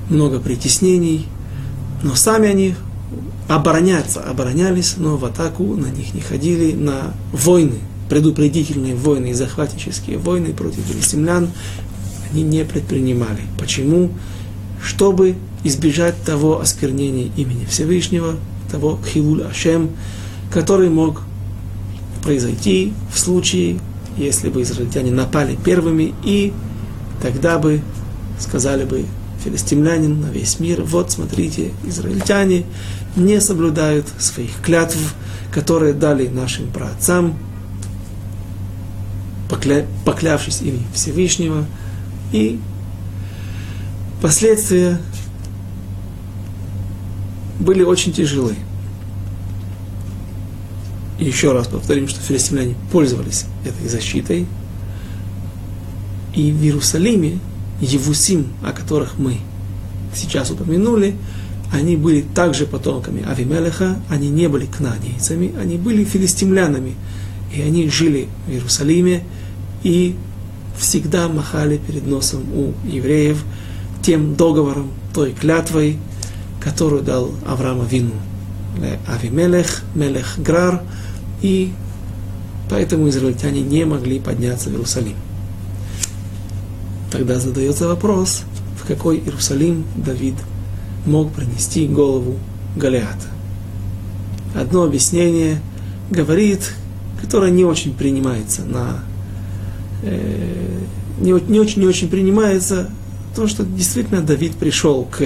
[0.08, 1.26] много притеснений,
[2.02, 2.74] но сами они
[3.48, 10.18] обороняться, оборонялись, но в атаку на них не ходили, на войны, предупредительные войны и захватнические
[10.18, 11.50] войны против филистимлян
[12.30, 13.40] они не предпринимали.
[13.58, 14.10] Почему?
[14.82, 18.36] Чтобы избежать того осквернения имени Всевышнего,
[18.70, 19.90] того хилуль Ашем,
[20.52, 21.22] который мог
[22.22, 23.78] произойти в случае
[24.16, 26.52] если бы израильтяне напали первыми, и
[27.22, 27.80] тогда бы
[28.38, 29.06] сказали бы
[29.44, 32.64] филистимлянин на весь мир, вот смотрите, израильтяне
[33.16, 34.98] не соблюдают своих клятв,
[35.52, 37.38] которые дали нашим праотцам,
[39.48, 39.86] покля...
[40.04, 41.66] поклявшись ими Всевышнего,
[42.32, 42.60] и
[44.20, 45.00] последствия
[47.58, 48.56] были очень тяжелые
[51.20, 54.46] еще раз повторим, что филистимляне пользовались этой защитой.
[56.34, 57.38] И в Иерусалиме
[57.80, 59.38] Евусим, о которых мы
[60.14, 61.16] сейчас упомянули,
[61.72, 66.94] они были также потомками Авимелеха, они не были кнанейцами, они были филистимлянами.
[67.54, 69.22] И они жили в Иерусалиме
[69.82, 70.16] и
[70.78, 73.44] всегда махали перед носом у евреев
[74.02, 75.98] тем договором, той клятвой,
[76.60, 78.14] которую дал Авраам Вину.
[79.06, 80.82] Авимелех, Мелех Грар–
[81.42, 81.72] и
[82.68, 85.16] поэтому израильтяне не могли подняться в Иерусалим.
[87.10, 88.42] Тогда задается вопрос,
[88.80, 90.34] в какой Иерусалим Давид
[91.06, 92.36] мог принести голову
[92.76, 93.26] Голиата.
[94.54, 95.60] Одно объяснение
[96.10, 96.72] говорит,
[97.20, 99.02] которое не очень принимается на
[100.02, 100.80] э,
[101.18, 102.90] не, не очень не очень принимается
[103.34, 105.22] то, что действительно Давид пришел к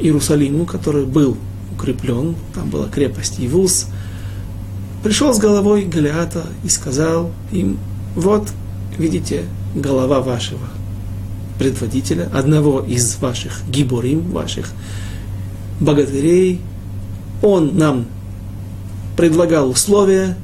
[0.00, 1.36] Иерусалиму, который был
[1.72, 3.86] укреплен, там была крепость Евус,
[5.02, 7.78] пришел с головой Голиата и сказал им,
[8.14, 8.48] вот,
[8.98, 9.44] видите,
[9.80, 10.68] голова вашего
[11.58, 14.70] предводителя, одного из ваших гиборим, ваших
[15.80, 16.60] богатырей,
[17.42, 18.06] он нам
[19.16, 20.36] предлагал условия,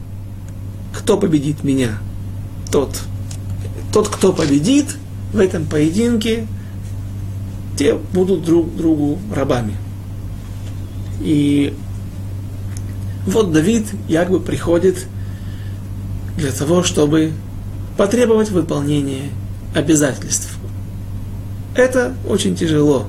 [0.93, 1.99] кто победит меня,
[2.71, 3.01] тот,
[3.93, 4.97] тот, кто победит
[5.33, 6.47] в этом поединке,
[7.77, 9.75] те будут друг другу рабами.
[11.21, 11.75] И
[13.27, 15.07] вот Давид якобы приходит
[16.37, 17.33] для того, чтобы
[17.97, 19.31] потребовать выполнения
[19.75, 20.59] обязательств.
[21.75, 23.07] Это очень тяжело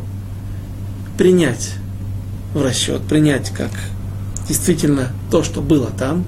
[1.18, 1.74] принять
[2.54, 3.72] в расчет, принять как
[4.48, 6.26] действительно то, что было там,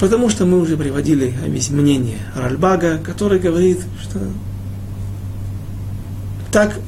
[0.00, 1.34] потому что мы уже приводили
[1.70, 4.20] мнение Ральбага, который говорит, что
[6.50, 6.78] так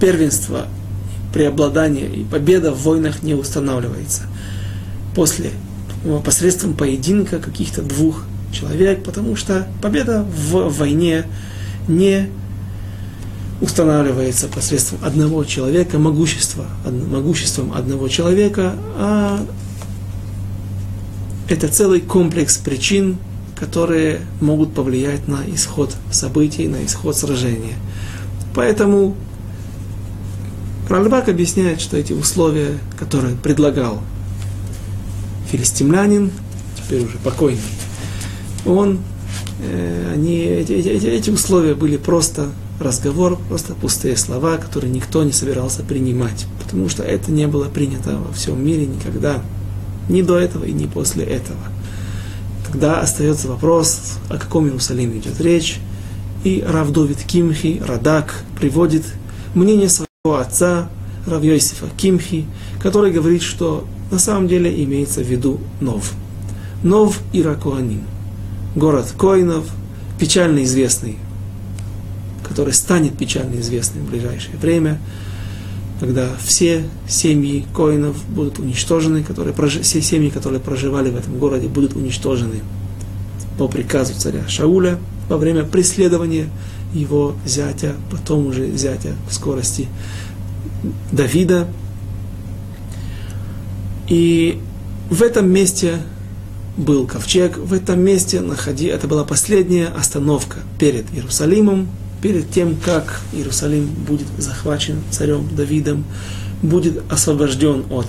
[0.00, 0.66] первенство
[1.32, 4.22] преобладание и победа в войнах не устанавливается.
[5.14, 5.50] После,
[6.24, 11.26] посредством поединка каких-то двух человек, потому что победа в войне
[11.86, 12.28] не
[13.60, 19.44] устанавливается посредством одного человека, могущества, могуществом одного человека, а
[21.48, 23.16] это целый комплекс причин,
[23.56, 27.74] которые могут повлиять на исход событий, на исход сражения.
[28.54, 29.16] Поэтому
[30.88, 34.00] Ральбак объясняет, что эти условия, которые предлагал
[35.50, 36.30] филистимлянин,
[36.76, 37.60] теперь уже покойный,
[38.66, 39.00] он,
[39.60, 42.48] э, они, эти, эти, условия были просто
[42.80, 46.46] разговор, просто пустые слова, которые никто не собирался принимать.
[46.62, 49.42] потому что это не было принято во всем мире никогда,
[50.10, 51.58] ни до этого и ни после этого.
[52.66, 55.80] Тогда остается вопрос, о каком Иерусалиме идет речь,
[56.44, 59.04] и Рав Довид Кимхи, Радак, приводит
[59.54, 60.90] мнение своего отца,
[61.26, 61.42] Рав
[61.96, 62.46] Кимхи,
[62.82, 66.12] который говорит, что на самом деле имеется в виду Нов.
[66.82, 68.04] Нов Иракуаним,
[68.74, 69.66] город Коинов,
[70.18, 71.16] печально известный,
[72.46, 75.00] который станет печально известным в ближайшее время,
[76.00, 81.94] когда все семьи коинов будут уничтожены, которые, все семьи, которые проживали в этом городе, будут
[81.94, 82.60] уничтожены
[83.58, 86.48] по приказу царя Шауля во время преследования
[86.94, 89.88] его зятя, потом уже зятя в скорости
[91.12, 91.66] Давида.
[94.08, 94.60] И
[95.10, 95.98] в этом месте
[96.76, 101.88] был ковчег, в этом месте находи, это была последняя остановка перед Иерусалимом,
[102.22, 106.04] перед тем, как Иерусалим будет захвачен царем Давидом,
[106.62, 108.06] будет освобожден от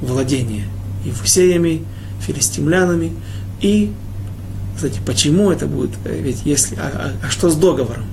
[0.00, 0.64] владения
[1.04, 1.84] Евусеями,
[2.20, 3.12] филистимлянами.
[3.60, 3.92] И,
[4.74, 5.90] кстати, почему это будет?
[6.04, 8.04] Ведь если, а, а, а что с договором?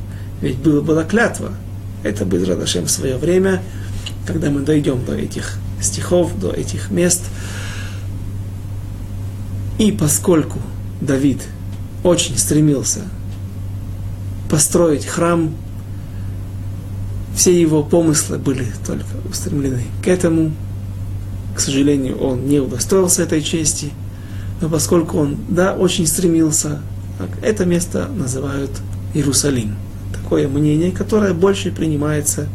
[0.42, 1.52] Ведь было, была клятва.
[2.04, 3.62] Это будет Радашем в свое время,
[4.28, 7.24] когда мы дойдем до этих стихов, до этих мест.
[9.78, 10.60] И поскольку
[11.02, 11.42] Давид
[12.04, 13.02] очень стремился
[14.50, 15.54] построить храм,
[17.36, 20.54] все его помыслы были только устремлены к этому.
[21.56, 23.92] К сожалению, он не удостоился этой чести,
[24.62, 26.82] но поскольку он, да, очень стремился,
[27.42, 28.72] это место называют
[29.14, 29.76] Иерусалим.
[30.14, 32.48] Такое мнение, которое больше принимается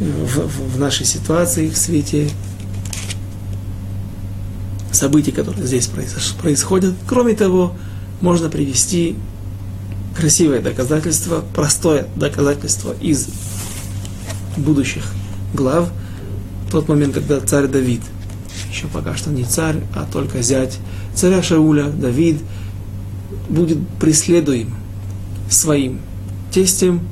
[0.00, 2.30] в, в, нашей ситуации, в свете
[4.92, 5.88] событий, которые здесь
[6.40, 6.94] происходят.
[7.06, 7.74] Кроме того,
[8.20, 9.16] можно привести
[10.16, 13.28] красивое доказательство, простое доказательство из
[14.56, 15.04] будущих
[15.52, 15.90] глав,
[16.70, 18.00] тот момент, когда царь Давид,
[18.70, 20.78] еще пока что не царь, а только зять
[21.14, 22.40] царя Шауля, Давид,
[23.48, 24.74] будет преследуем
[25.50, 26.00] своим
[26.52, 27.06] тестем,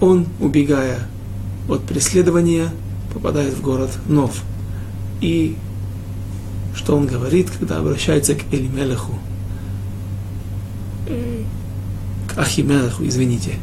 [0.00, 1.00] он, убегая
[1.68, 2.70] от преследования,
[3.12, 4.42] попадает в город Нов.
[5.20, 5.56] И
[6.74, 9.12] что он говорит, когда обращается к Элимелеху?
[12.36, 13.54] Ахимелаху, извините,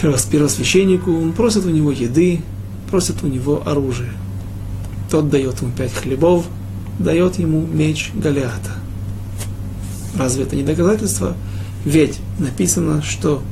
[0.00, 2.40] первосвященнику, он просит у него еды,
[2.90, 4.12] просит у него оружие.
[5.10, 6.46] Тот дает ему пять хлебов,
[6.98, 8.72] дает ему меч Голиата.
[10.16, 11.36] Разве это не доказательство?
[11.84, 13.42] Ведь написано, что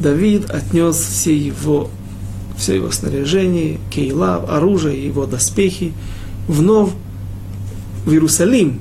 [0.00, 1.90] Давид отнес все его,
[2.56, 5.92] все его снаряжение, кейла, оружие, его доспехи
[6.48, 6.90] вновь
[8.04, 8.80] в Иерусалим.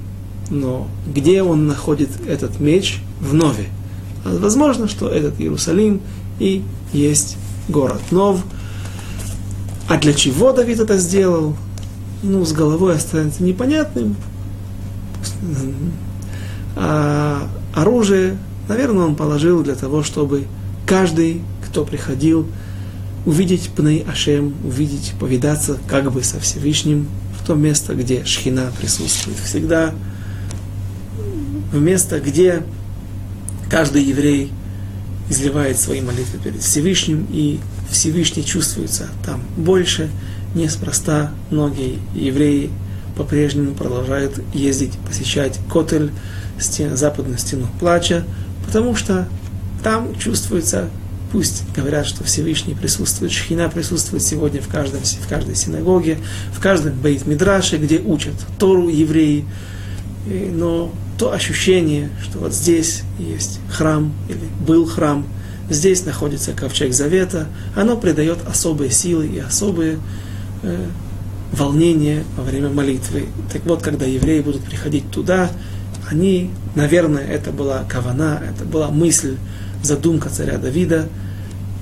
[0.50, 3.00] Но где он находит этот меч?
[3.24, 3.70] в Нове.
[4.26, 6.02] Возможно, что этот Иерусалим
[6.40, 8.44] и есть город Нов.
[9.88, 11.56] А для чего Давид это сделал?
[12.22, 14.16] Ну, с головой останется непонятным.
[16.76, 20.46] А оружие, наверное, он положил для того, чтобы
[20.86, 22.48] каждый, кто приходил,
[23.26, 27.08] увидеть Пней Ашем, увидеть, повидаться как бы со Всевышним
[27.40, 29.94] в то место, где Шхина присутствует всегда,
[31.72, 32.64] в место, где
[33.70, 34.52] каждый еврей
[35.30, 40.10] изливает свои молитвы перед Всевышним, и Всевышний чувствуется там больше.
[40.54, 42.70] Неспроста многие евреи
[43.18, 46.12] по-прежнему продолжают ездить, посещать Котель,
[46.60, 48.24] стен, западную стену плача,
[48.66, 49.28] потому что
[49.84, 50.90] там чувствуется,
[51.32, 56.18] пусть говорят, что Всевышний присутствует, Шхина присутствует сегодня в, каждом, в каждой синагоге,
[56.54, 59.46] в каждом бейт-мидраше, где учат Тору евреи,
[60.26, 65.26] но то ощущение, что вот здесь есть храм, или был храм,
[65.70, 70.00] здесь находится ковчег завета, оно придает особые силы и особые
[70.64, 70.86] э,
[71.52, 73.28] волнения во время молитвы.
[73.52, 75.50] Так вот, когда евреи будут приходить туда,
[76.10, 79.38] они, наверное, это была кавана, это была мысль,
[79.84, 81.08] задумка царя Давида,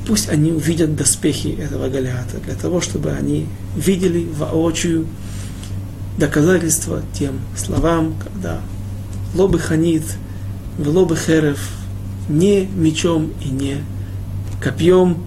[0.06, 5.08] пусть они увидят доспехи этого Голиата, для того, чтобы они видели воочию
[6.18, 8.60] доказательства тем словам, когда
[9.36, 10.04] лобы ханит,
[10.78, 11.60] в лобы херев,
[12.28, 13.78] не мечом и не
[14.62, 15.24] копьем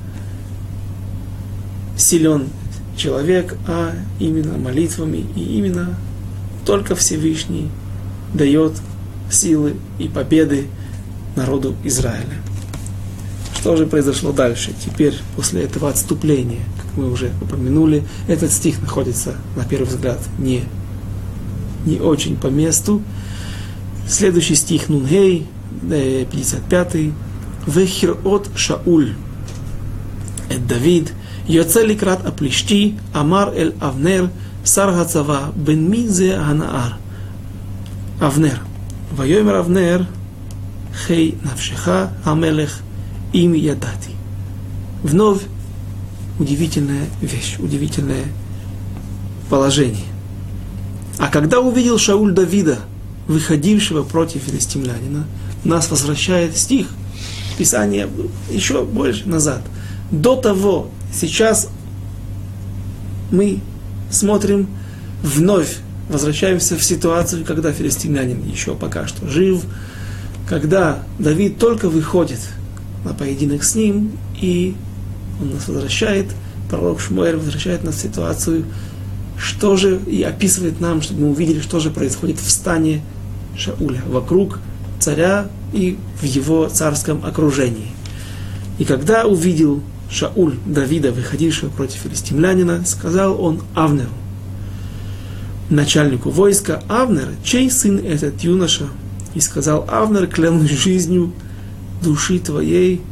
[1.97, 2.49] силен
[2.97, 5.97] человек, а именно молитвами и именно
[6.65, 7.69] только Всевышний
[8.33, 8.73] дает
[9.31, 10.67] силы и победы
[11.37, 12.37] народу Израиля.
[13.65, 14.75] Что же произошло дальше?
[14.79, 20.65] Теперь, после этого отступления, как мы уже упомянули, этот стих находится, на первый взгляд, не,
[21.87, 23.01] не очень по месту.
[24.07, 25.47] Следующий стих Нунгей,
[25.81, 26.95] 55.
[26.95, 27.11] Э,
[27.67, 29.15] Вехир от Шауль.
[30.51, 31.15] Эд Давид.
[31.49, 34.29] Йоце ликрат аплишти, амар эль Авнер,
[34.63, 34.93] сар
[35.57, 36.99] бен минзе ханаар.
[38.21, 38.61] Авнер.
[39.13, 40.07] Вайомер Авнер,
[41.07, 42.83] хей навшиха, амелех,
[43.35, 44.11] им ядати.
[45.03, 45.43] Вновь
[46.39, 48.25] удивительная вещь, удивительное
[49.51, 50.07] положение.
[51.19, 52.79] А когда увидел Шауль Давида,
[53.29, 55.27] выходившего против филистимлянина,
[55.65, 56.89] нас возвращает стих
[57.59, 58.09] Писания
[58.51, 59.63] еще больше назад.
[60.11, 61.69] До того, сейчас
[63.31, 63.61] мы
[64.11, 64.69] смотрим
[65.23, 65.79] вновь,
[66.09, 69.65] возвращаемся в ситуацию, когда филистимлянин еще пока что жив,
[70.49, 72.41] когда Давид только выходит–
[73.05, 74.75] на поединок с ним, и
[75.41, 76.27] он нас возвращает,
[76.69, 78.65] пророк Шмуэль возвращает нас в ситуацию,
[79.39, 83.03] что же, и описывает нам, чтобы мы увидели, что же происходит в стане
[83.57, 84.61] Шауля, вокруг
[85.01, 87.89] царя и в его царском окружении.
[88.79, 94.11] И когда увидел Шауль Давида, выходившего против филистимлянина, сказал он Авнеру,
[95.71, 98.85] начальнику войска, Авнер, чей сын этот юноша?
[99.35, 101.33] И сказал Авнер, клянусь жизнью
[102.03, 103.03] души твоей,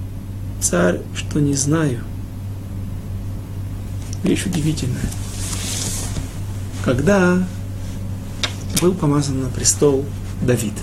[0.60, 2.00] царь, что не знаю.
[4.22, 5.10] Вещь удивительная.
[6.84, 7.46] Когда
[8.80, 10.04] был помазан на престол
[10.40, 10.74] Давид,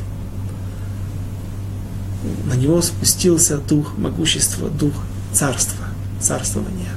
[2.46, 4.94] на него спустился дух могущества, дух
[5.34, 5.86] царства,
[6.20, 6.92] царствования.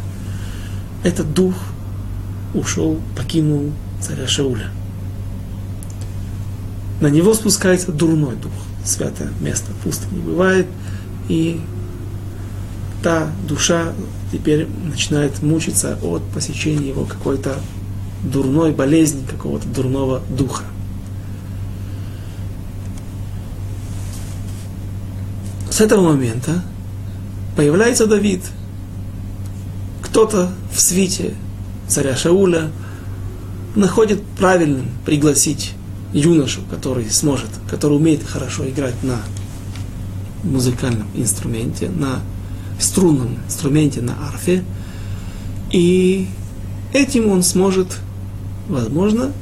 [1.04, 1.54] Этот дух
[2.54, 4.70] ушел, покинул царя Шауля.
[7.00, 8.52] На него спускается дурной дух.
[8.84, 10.66] Святое место пусто не бывает.
[11.28, 11.60] И
[13.02, 13.92] та душа
[14.30, 17.56] теперь начинает мучиться от посещения его какой-то
[18.22, 20.64] дурной болезни, какого-то дурного духа.
[25.70, 26.62] С этого момента
[27.56, 28.42] появляется Давид.
[30.02, 31.34] Кто-то в свите
[31.88, 32.70] царя Шауля
[33.74, 35.72] находит правильным пригласить
[36.12, 39.22] юношу, который сможет, который умеет хорошо играть на
[40.44, 42.20] музыкальном инструменте, на
[42.78, 44.64] струнном инструменте, на арфе.
[45.70, 46.28] И
[46.92, 47.98] этим он сможет,
[48.68, 49.32] возможно,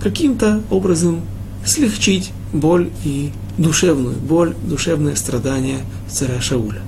[0.00, 1.22] каким-то образом
[1.64, 6.82] слегчить боль и душевную боль, душевное страдание царя Шауля.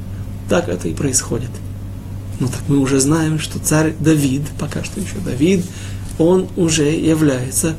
[0.48, 1.50] Так это и происходит.
[2.38, 5.64] Ну так мы уже знаем, что царь Давид, пока что еще Давид,
[6.18, 7.74] он уже является,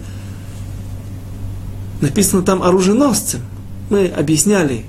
[2.02, 3.42] написано там оруженосцем.
[3.90, 4.86] Мы объясняли,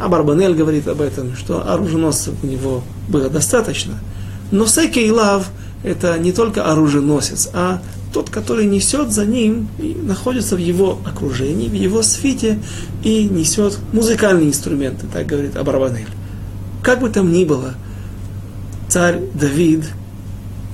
[0.00, 3.98] а Барбанель говорит об этом, что оруженосцев у него было достаточно.
[4.50, 5.50] Но Секейлав
[5.82, 11.68] это не только оруженосец, а тот, который несет за ним и находится в его окружении,
[11.68, 12.58] в его свите
[13.02, 16.08] и несет музыкальные инструменты, так говорит Абарбанель.
[16.82, 17.74] Как бы там ни было,
[18.88, 19.84] царь Давид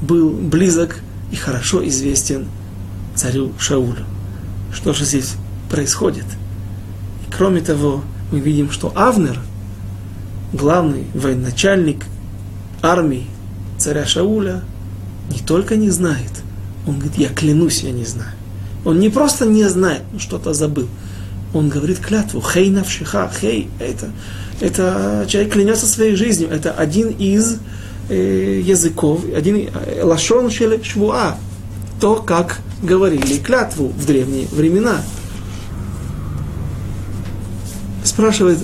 [0.02, 1.00] был близок
[1.32, 2.46] и хорошо известен
[3.14, 4.04] царю Шаулю.
[4.72, 5.34] Что же здесь
[5.70, 6.26] происходит?
[7.30, 8.02] Кроме того,
[8.32, 9.38] мы видим, что Авнер,
[10.52, 12.04] главный военачальник
[12.82, 13.26] армии
[13.78, 14.62] царя Шауля,
[15.30, 16.30] не только не знает,
[16.86, 18.32] он говорит, я клянусь, я не знаю.
[18.84, 20.88] Он не просто не знает, но что-то забыл.
[21.52, 24.10] Он говорит клятву, хей навшиха, хей, это,
[24.60, 26.48] это человек клянется своей жизнью.
[26.50, 27.58] Это один из
[28.08, 31.36] э, языков, один э, лашон шеле швуа,
[32.00, 35.02] то, как говорили клятву в древние времена.
[38.04, 38.58] Спрашивает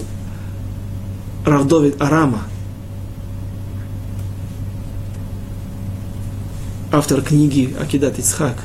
[1.45, 2.43] Равдовид Арама–
[6.97, 8.57] автор книги Акидат Ицхак,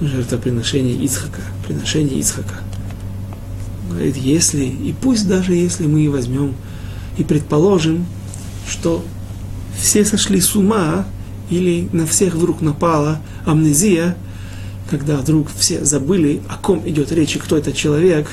[0.00, 2.56] жертвоприношение Ицхака, приношение Ицхака.
[3.88, 6.54] Говорит, если, и пусть даже если мы возьмем
[7.18, 8.06] и предположим,
[8.68, 9.04] что
[9.78, 11.06] все сошли с ума,
[11.50, 14.16] или на всех вдруг напала амнезия,
[14.90, 18.28] когда вдруг все забыли, о ком идет речь и кто этот человек,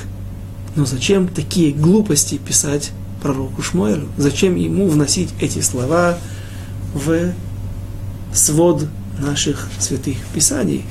[0.79, 4.07] но зачем такие глупости писать пророку Шмуэлю?
[4.17, 6.17] Зачем ему вносить эти слова
[6.93, 7.33] в
[8.33, 8.87] свод
[9.19, 10.85] наших святых писаний,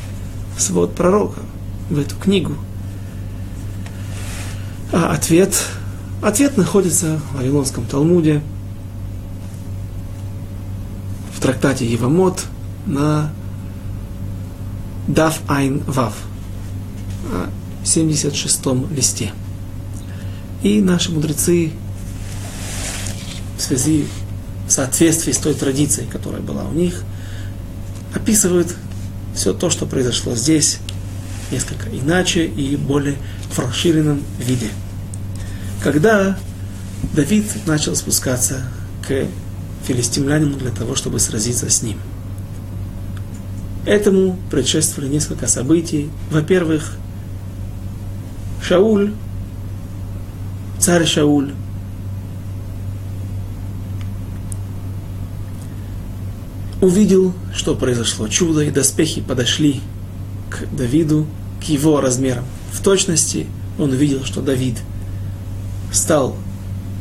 [0.59, 1.41] свод пророка,
[1.89, 2.53] в эту книгу.
[4.93, 5.57] А ответ,
[6.23, 8.43] ответ находится в Вавилонском Талмуде,
[11.35, 12.45] в трактате Евамот
[12.85, 13.33] на
[15.07, 16.13] Дав Айн Вав,
[17.85, 19.33] 76-м листе.
[20.63, 21.73] И наши мудрецы
[23.57, 24.07] в связи
[24.67, 27.03] в соответствии с той традицией, которая была у них–
[28.15, 28.75] описывают
[29.35, 30.79] все то, что произошло здесь,
[31.51, 33.17] несколько иначе и более
[33.51, 34.69] в расширенном виде.
[35.83, 36.37] Когда
[37.15, 38.63] Давид начал спускаться
[39.07, 39.27] к
[39.87, 41.99] филистимлянину для того, чтобы сразиться с ним.
[43.87, 46.11] Этому предшествовали несколько событий.
[46.31, 46.97] Во-первых,
[48.61, 49.13] Шауль,
[50.79, 51.53] царь Шауль,
[56.81, 58.29] увидел, что произошло.
[58.29, 59.81] Чудо, и доспехи подошли
[60.51, 61.27] к Давиду,
[61.61, 62.45] к его размерам.
[62.73, 63.47] В точности
[63.79, 64.77] он увидел, что Давид
[65.93, 66.37] стал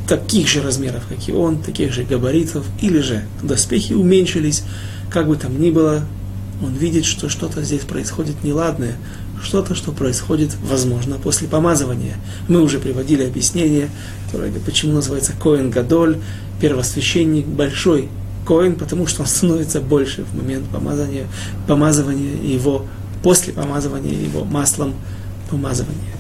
[0.07, 4.63] таких же размеров, как и он, таких же габаритов, или же доспехи уменьшились,
[5.11, 6.05] как бы там ни было,
[6.63, 8.95] он видит, что что-то здесь происходит неладное,
[9.41, 12.15] что-то, что происходит, возможно, после помазывания.
[12.47, 13.89] Мы уже приводили объяснение,
[14.25, 16.17] которое, почему называется Коэн Гадоль,
[16.59, 18.09] первосвященник, большой
[18.45, 21.27] Коэн, потому что он становится больше в момент помазания,
[21.67, 22.85] помазывания его,
[23.23, 24.95] после помазывания его маслом
[25.49, 26.17] помазывания.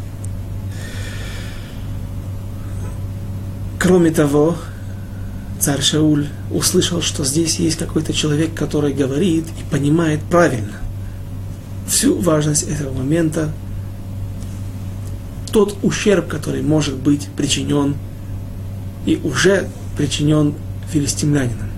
[3.79, 4.57] Кроме того,
[5.59, 10.81] царь Шауль услышал, что здесь есть какой-то человек, который говорит и понимает правильно
[11.87, 13.51] всю важность этого момента,
[15.51, 17.95] тот ущерб, который может быть причинен
[19.05, 20.53] и уже причинен
[20.91, 21.69] филистимлянинам.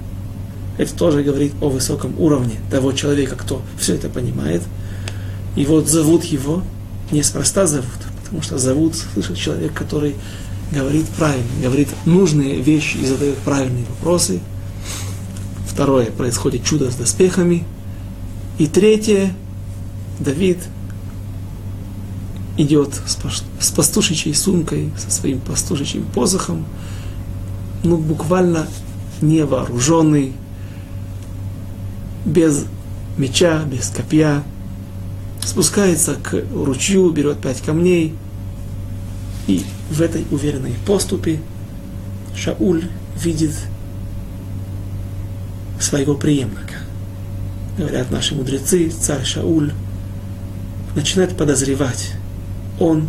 [0.78, 4.62] Это тоже говорит о высоком уровне того человека, кто все это понимает.
[5.56, 6.64] И вот зовут его,
[7.12, 7.90] неспроста зовут,
[8.24, 10.16] потому что зовут, слышит человек, который
[10.72, 14.40] говорит правильно, говорит нужные вещи и задает правильные вопросы.
[15.68, 17.66] Второе, происходит чудо с доспехами.
[18.58, 19.34] И третье,
[20.20, 20.60] Давид
[22.58, 22.94] идет
[23.60, 26.66] с пастушечьей сумкой, со своим пастушечьим посохом,
[27.84, 28.68] ну, буквально
[29.22, 30.34] невооруженный,
[32.26, 32.66] без
[33.18, 34.44] меча, без копья,
[35.42, 38.14] спускается к ручью, берет пять камней
[39.48, 41.40] и в этой уверенной поступе
[42.36, 42.84] Шауль
[43.16, 43.54] видит
[45.80, 46.76] своего преемника.
[47.78, 49.72] Говорят наши мудрецы, царь Шауль
[51.00, 52.12] начинает подозревать.
[52.78, 53.08] Он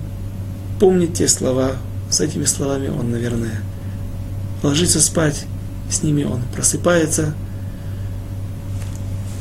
[0.79, 1.73] помнит те слова,
[2.09, 3.63] с этими словами он, наверное,
[4.63, 5.45] ложится спать,
[5.91, 7.35] с ними он просыпается,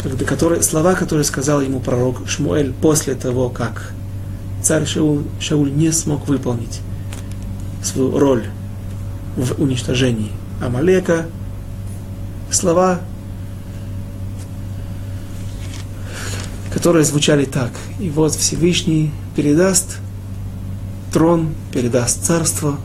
[0.02, 3.94] когда, которые, слова, которые сказал ему пророк Шмуэль после того, как
[4.64, 6.82] царь Шауль, Шауль не смог выполнить
[7.84, 8.46] свою роль
[9.36, 11.28] в уничтожении Амалека.
[12.50, 13.00] Слова,
[16.80, 17.72] которые звучали так.
[18.00, 19.98] И вот Всевышний передаст
[21.12, 22.78] трон, передаст царство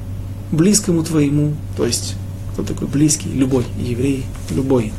[0.51, 2.17] близкому твоему, то есть
[2.53, 4.93] кто такой близкий, любой еврей, любой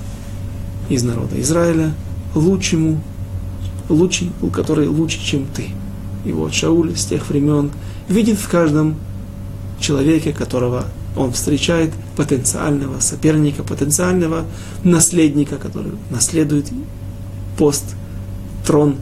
[0.88, 1.94] из народа Израиля,
[2.36, 3.02] лучшему,
[3.90, 5.66] лучший, который лучше, чем ты.
[6.24, 7.72] И вот Шауль с тех времен
[8.08, 8.96] видит в каждом
[9.78, 10.86] человеке, которого
[11.18, 14.46] он встречает, потенциального соперника, потенциального
[14.86, 16.72] наследника, который наследует
[17.58, 17.84] пост,
[18.66, 18.98] трон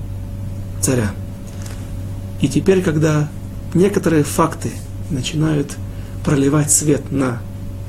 [0.81, 1.11] царя.
[2.41, 3.29] И теперь, когда
[3.73, 4.71] некоторые факты
[5.09, 5.77] начинают
[6.23, 7.41] проливать свет на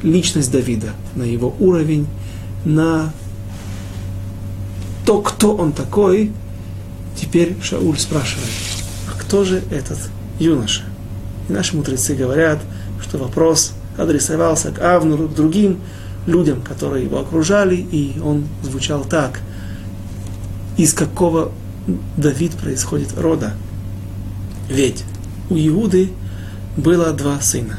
[0.03, 2.07] личность Давида, на его уровень,
[2.65, 3.13] на
[5.05, 6.33] то, кто он такой,
[7.17, 8.49] теперь Шауль спрашивает,
[9.09, 9.99] а кто же этот
[10.39, 10.83] юноша?
[11.49, 12.61] И наши мудрецы говорят,
[13.03, 15.81] что вопрос адресовался к Авнуру, к другим
[16.27, 19.41] людям, которые его окружали, и он звучал так.
[20.77, 21.53] Из какого
[22.17, 23.55] Давид происходит рода?
[24.69, 25.05] Ведь
[25.51, 26.11] у Иуды
[26.77, 27.79] было два сына.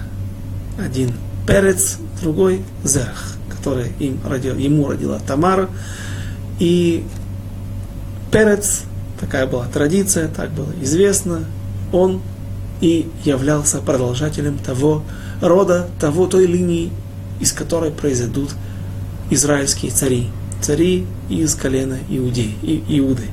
[0.77, 1.13] Один
[1.47, 5.69] Перец, другой Зерах, который им родил, ему родила Тамара.
[6.59, 7.03] И
[8.31, 8.83] Перец,
[9.19, 11.45] такая была традиция, так было известно,
[11.91, 12.21] он
[12.81, 15.03] и являлся продолжателем того
[15.41, 16.91] рода, того, той линии,
[17.39, 18.51] из которой произойдут
[19.29, 20.27] израильские цари,
[20.61, 23.25] цари из колена Иудеи, и, Иуды.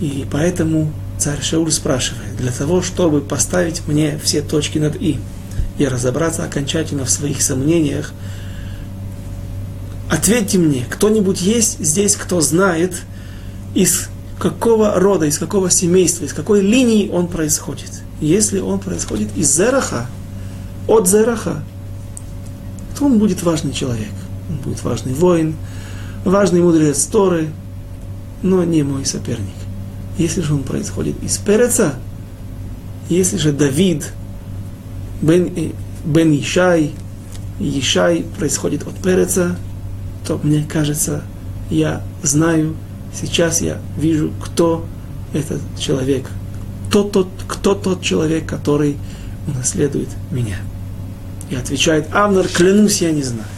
[0.00, 5.18] И поэтому царь Шауль спрашивает, для того, чтобы поставить мне все точки над «и»
[5.78, 8.12] и разобраться окончательно в своих сомнениях,
[10.08, 12.94] ответьте мне, кто-нибудь есть здесь, кто знает,
[13.74, 18.02] из какого рода, из какого семейства, из какой линии он происходит.
[18.20, 20.06] Если он происходит из Зераха,
[20.86, 21.62] от Зераха,
[22.96, 24.12] то он будет важный человек.
[24.48, 25.54] Он будет важный воин,
[26.24, 27.48] важный мудрец Торы,
[28.42, 29.54] но не мой соперник.
[30.18, 31.94] Если же он происходит из Переца,
[33.08, 34.12] если же Давид,
[35.22, 35.70] Бен, э,
[36.04, 36.92] Бен Ишай,
[37.60, 39.56] Ишай происходит от Переца,
[40.26, 41.22] то мне кажется,
[41.70, 42.74] я знаю,
[43.14, 44.84] сейчас я вижу, кто
[45.32, 46.28] этот человек.
[46.88, 48.96] Кто тот, кто тот человек, который
[49.46, 50.56] унаследует меня.
[51.50, 53.48] И отвечает Авнер, клянусь, я не знаю.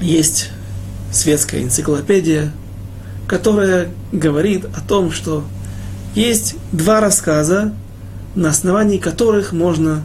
[0.00, 0.50] есть
[1.12, 2.52] светская энциклопедия,
[3.26, 5.44] которая говорит о том, что
[6.14, 7.72] есть два рассказа,
[8.34, 10.02] на основании которых можно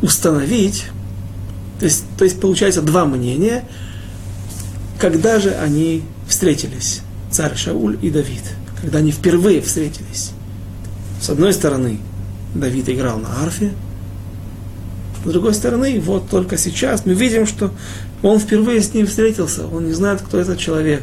[0.00, 0.86] установить,
[1.78, 3.64] то есть, то есть получается два мнения,
[4.98, 8.42] когда же они встретились, царь Шауль и Давид,
[8.80, 10.32] когда они впервые встретились.
[11.20, 11.98] С одной стороны,
[12.54, 13.72] Давид играл на арфе,
[15.24, 17.72] с другой стороны, вот только сейчас мы видим, что
[18.22, 21.02] он впервые с ним встретился, он не знает, кто этот человек.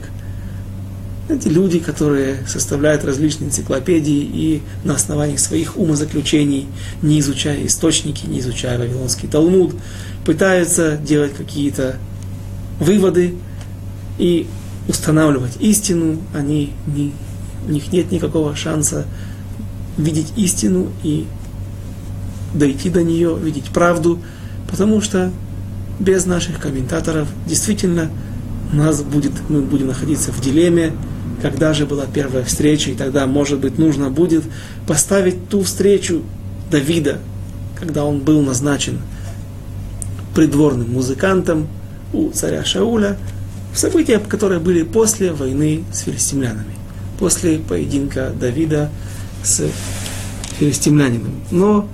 [1.28, 6.68] Эти люди, которые составляют различные энциклопедии и на основании своих умозаключений,
[7.04, 9.76] не изучая источники, не изучая Вавилонский Талмуд,
[10.26, 11.98] пытаются делать какие-то
[12.80, 13.36] выводы
[14.18, 14.48] и
[14.88, 17.14] устанавливать истину, они не,
[17.68, 19.06] у них нет никакого шанса
[19.98, 21.28] видеть истину и
[22.56, 24.20] дойти до нее, видеть правду,
[24.68, 25.32] потому что
[26.00, 28.10] без наших комментаторов действительно
[28.72, 30.94] у нас будет, мы будем находиться в дилемме,
[31.42, 34.44] когда же была первая встреча, и тогда, может быть, нужно будет
[34.88, 36.24] поставить ту встречу
[36.72, 37.20] Давида,
[37.80, 39.00] когда он был назначен
[40.36, 41.68] придворным музыкантом
[42.14, 43.18] у царя Шауля,
[43.74, 46.76] события, которые были после войны с филистимлянами,
[47.18, 48.90] после поединка Давида
[49.44, 49.64] с
[50.60, 51.42] филистимлянином.
[51.52, 51.88] Но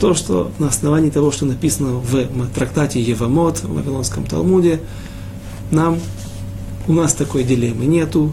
[0.00, 4.80] то, что на основании того, что написано в трактате Евамот, в Вавилонском Талмуде,
[5.70, 6.00] нам,
[6.88, 8.32] у нас такой дилеммы нету,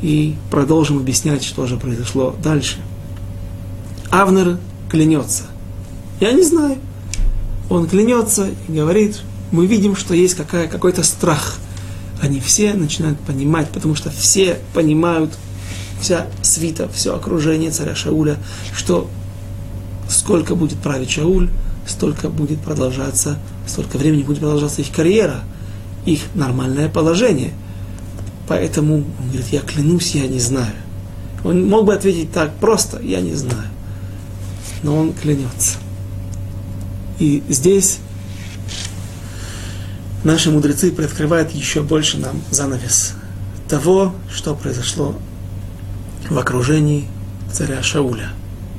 [0.00, 2.78] и продолжим объяснять, что же произошло дальше.
[4.10, 4.58] Авнер
[4.90, 5.44] клянется.
[6.18, 6.78] Я не знаю.
[7.70, 9.20] Он клянется и говорит,
[9.52, 11.58] мы видим, что есть какая, какой-то страх.
[12.20, 15.32] Они все начинают понимать, потому что все понимают,
[16.00, 18.38] вся свита, все окружение царя Шауля,
[18.74, 19.08] что
[20.12, 21.50] сколько будет править Шауль,
[21.86, 25.40] столько будет продолжаться, столько времени будет продолжаться их карьера,
[26.04, 27.52] их нормальное положение.
[28.48, 30.72] Поэтому он говорит, я клянусь, я не знаю.
[31.44, 33.68] Он мог бы ответить так просто, я не знаю.
[34.82, 35.78] Но он клянется.
[37.18, 37.98] И здесь
[40.24, 43.14] наши мудрецы приоткрывают еще больше нам занавес
[43.68, 45.14] того, что произошло
[46.28, 47.08] в окружении
[47.52, 48.30] царя Шауля.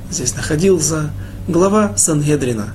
[0.10, 1.12] Здесь находился
[1.48, 2.74] глава Сангедрина,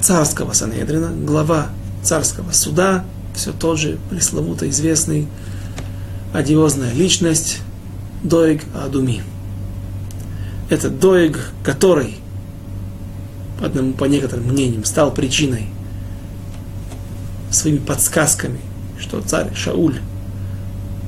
[0.00, 1.68] царского Сангедрина, глава
[2.02, 5.28] царского суда, все тот же пресловуто известный,
[6.32, 7.60] одиозная личность.
[8.22, 9.22] Доиг Адуми.
[10.70, 12.16] Этот Доиг, который,
[13.60, 15.68] по, одному, по некоторым мнениям, стал причиной
[17.52, 18.58] своими подсказками,
[18.98, 20.00] что царь Шауль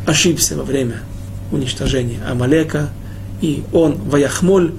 [0.06, 1.00] ошибся во время
[1.50, 2.90] уничтожения Амалека,
[3.40, 4.74] и он, Ваяхмоль,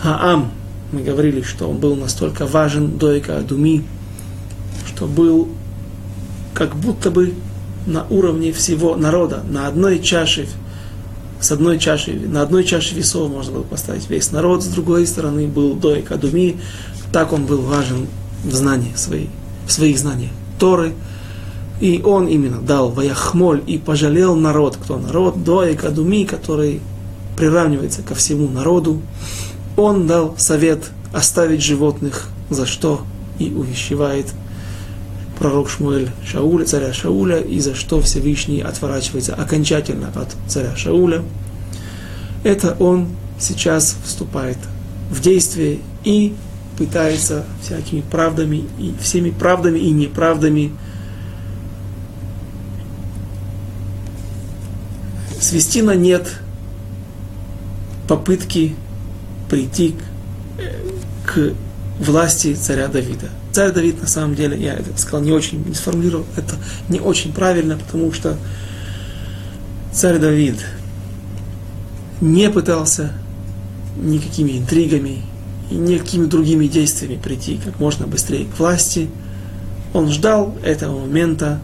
[0.00, 0.50] Хаам,
[0.92, 3.84] мы говорили, что он был настолько важен, Дойка Адуми,
[4.86, 5.48] что был
[6.52, 7.34] как будто бы
[7.86, 10.46] на уровне всего народа, на одной чаше,
[11.40, 15.46] с одной чаши, на одной чаше весов можно было поставить весь народ, с другой стороны
[15.46, 16.56] был Дойк Адуми,
[17.12, 18.06] так он был важен
[18.44, 19.30] в знании своей,
[19.66, 20.94] в своих знаниях Торы,
[21.80, 26.80] и он именно дал Ваяхмоль и пожалел народ, кто народ, Дойк Адуми, который
[27.36, 29.02] приравнивается ко всему народу,
[29.76, 33.02] он дал совет оставить животных, за что
[33.38, 34.26] и увещевает
[35.38, 41.22] пророк Шмуэль Шауля, царя Шауля, и за что Всевышний отворачивается окончательно от царя Шауля.
[42.44, 43.08] Это он
[43.38, 44.58] сейчас вступает
[45.10, 46.34] в действие и
[46.78, 50.72] пытается всякими правдами и всеми правдами и неправдами
[55.40, 56.40] свести на нет
[58.08, 58.74] попытки
[59.54, 59.94] прийти
[61.24, 61.52] к, к
[62.00, 63.28] власти царя Давида.
[63.52, 66.56] Царь Давид, на самом деле, я это сказал не очень, не сформулировал это
[66.88, 68.36] не очень правильно, потому что
[69.92, 70.56] царь Давид
[72.20, 73.12] не пытался
[73.96, 75.22] никакими интригами
[75.70, 79.08] и никакими другими действиями прийти как можно быстрее к власти.
[79.92, 81.60] Он ждал этого момента,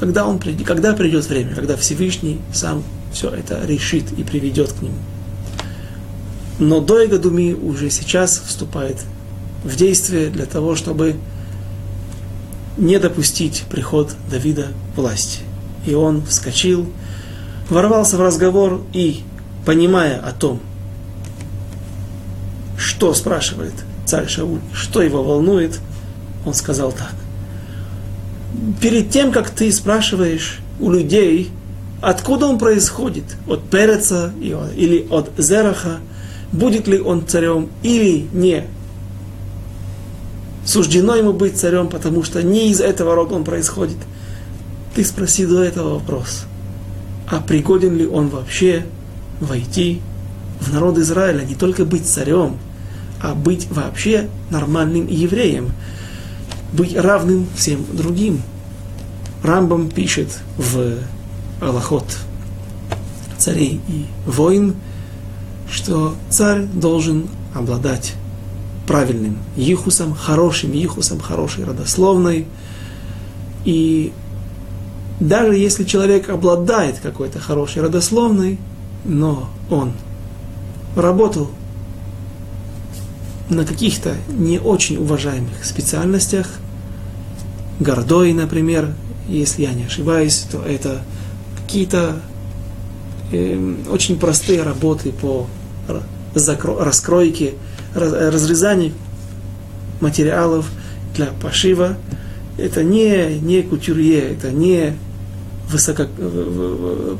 [0.00, 2.82] когда, он, когда придет время, когда Всевышний сам
[3.12, 4.98] все это решит и приведет к нему.
[6.58, 8.98] Но Дойга Думи уже сейчас вступает
[9.64, 11.16] в действие для того, чтобы
[12.76, 15.40] не допустить приход Давида власти.
[15.86, 16.86] И он вскочил,
[17.68, 19.22] ворвался в разговор и,
[19.64, 20.60] понимая о том,
[22.76, 23.74] что спрашивает
[24.06, 25.78] царь Шауль, что его волнует,
[26.44, 27.14] он сказал так.
[28.80, 31.50] Перед тем, как ты спрашиваешь у людей,
[32.00, 35.98] откуда он происходит, от Переца или от Зераха,
[36.54, 38.64] будет ли он царем или не.
[40.64, 43.98] суждено ему быть царем, потому что не из этого рода он происходит.
[44.94, 46.46] Ты спроси до этого вопрос.
[47.28, 48.86] А пригоден ли он вообще
[49.40, 50.00] войти
[50.60, 52.56] в народ Израиля, не только быть царем,
[53.20, 55.72] а быть вообще нормальным евреем,
[56.72, 58.40] быть равным всем другим.
[59.42, 60.98] Рамбам пишет в
[61.60, 62.06] Аллахот
[63.36, 64.74] царей и войн,
[65.70, 68.14] что царь должен обладать
[68.86, 72.46] правильным ихусом, хорошим ихусом, хорошей родословной.
[73.64, 74.12] И
[75.20, 78.58] даже если человек обладает какой-то хорошей родословной,
[79.04, 79.92] но он
[80.96, 81.50] работал
[83.48, 86.48] на каких-то не очень уважаемых специальностях,
[87.80, 88.94] гордой, например,
[89.28, 91.02] если я не ошибаюсь, то это
[91.56, 92.20] какие-то
[93.90, 95.46] очень простые работы по
[96.34, 97.54] раскройке,
[97.94, 98.92] разрезанию
[100.00, 100.70] материалов
[101.14, 101.96] для пошива.
[102.58, 104.96] Это не, не кутюрье, это не
[105.68, 106.06] высоко,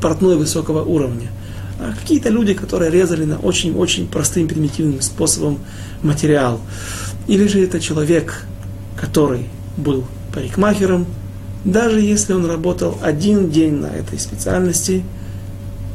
[0.01, 1.29] портной высокого уровня
[1.79, 5.59] а какие-то люди, которые резали на очень-очень простым, примитивным способом
[6.01, 6.61] материал.
[7.27, 8.45] Или же это человек,
[8.99, 11.05] который был парикмахером,
[11.65, 15.03] даже если он работал один день на этой специальности,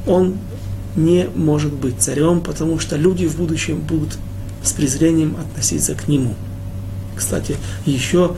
[0.07, 0.36] он
[0.96, 4.18] не может быть царем, потому что люди в будущем будут
[4.62, 6.34] с презрением относиться к нему.
[7.16, 8.34] Кстати, еще,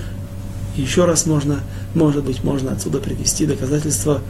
[0.76, 1.60] еще раз можно,
[1.94, 4.20] может быть, можно отсюда привести доказательство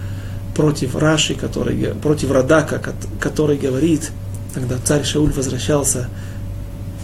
[0.55, 2.80] против Раши, который, против Радака,
[3.20, 4.11] который говорит,
[4.55, 6.09] когда царь Шауль возвращался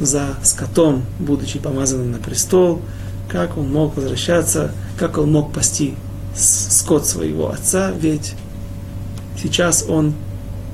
[0.00, 2.80] за скотом, будучи помазанным на престол,
[3.28, 5.94] как он мог возвращаться, как он мог пасти
[6.34, 8.34] скот своего отца, ведь
[9.40, 10.14] сейчас он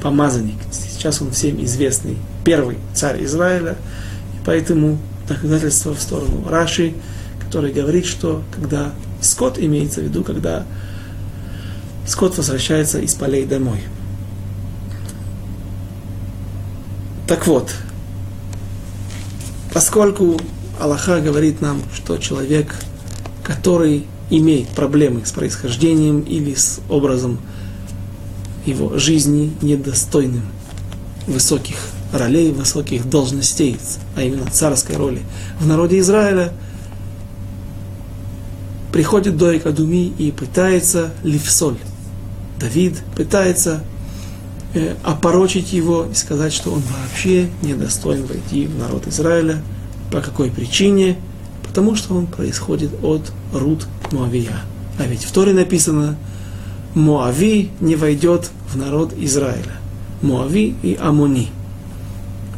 [0.02, 3.76] помазанник, сейчас он всем известный первый царь Израиля,
[4.34, 4.98] и поэтому
[5.28, 6.94] доказательство в сторону Раши,
[7.40, 10.64] который говорит, что когда скот имеется в виду, когда
[12.06, 13.80] скот возвращается из полей домой.
[17.26, 17.74] Так вот,
[19.72, 20.38] поскольку
[20.78, 22.74] Аллаха говорит нам, что человек,
[23.42, 27.38] который имеет проблемы с происхождением или с образом
[28.66, 30.42] его жизни недостойным
[31.26, 31.76] высоких
[32.12, 33.78] ролей, высоких должностей,
[34.16, 35.22] а именно царской роли
[35.60, 36.52] в народе Израиля,
[38.92, 41.76] приходит до Экадуми и пытается ливсоль,
[42.58, 43.82] Давид пытается
[44.74, 49.60] э, опорочить его и сказать, что он вообще не достоин войти в народ Израиля.
[50.10, 51.16] По какой причине?
[51.62, 54.60] Потому что он происходит от Рут Моавия.
[54.98, 56.16] А ведь в Торе написано,
[56.94, 59.76] Моави не войдет в народ Израиля.
[60.22, 61.50] Моави и Амони.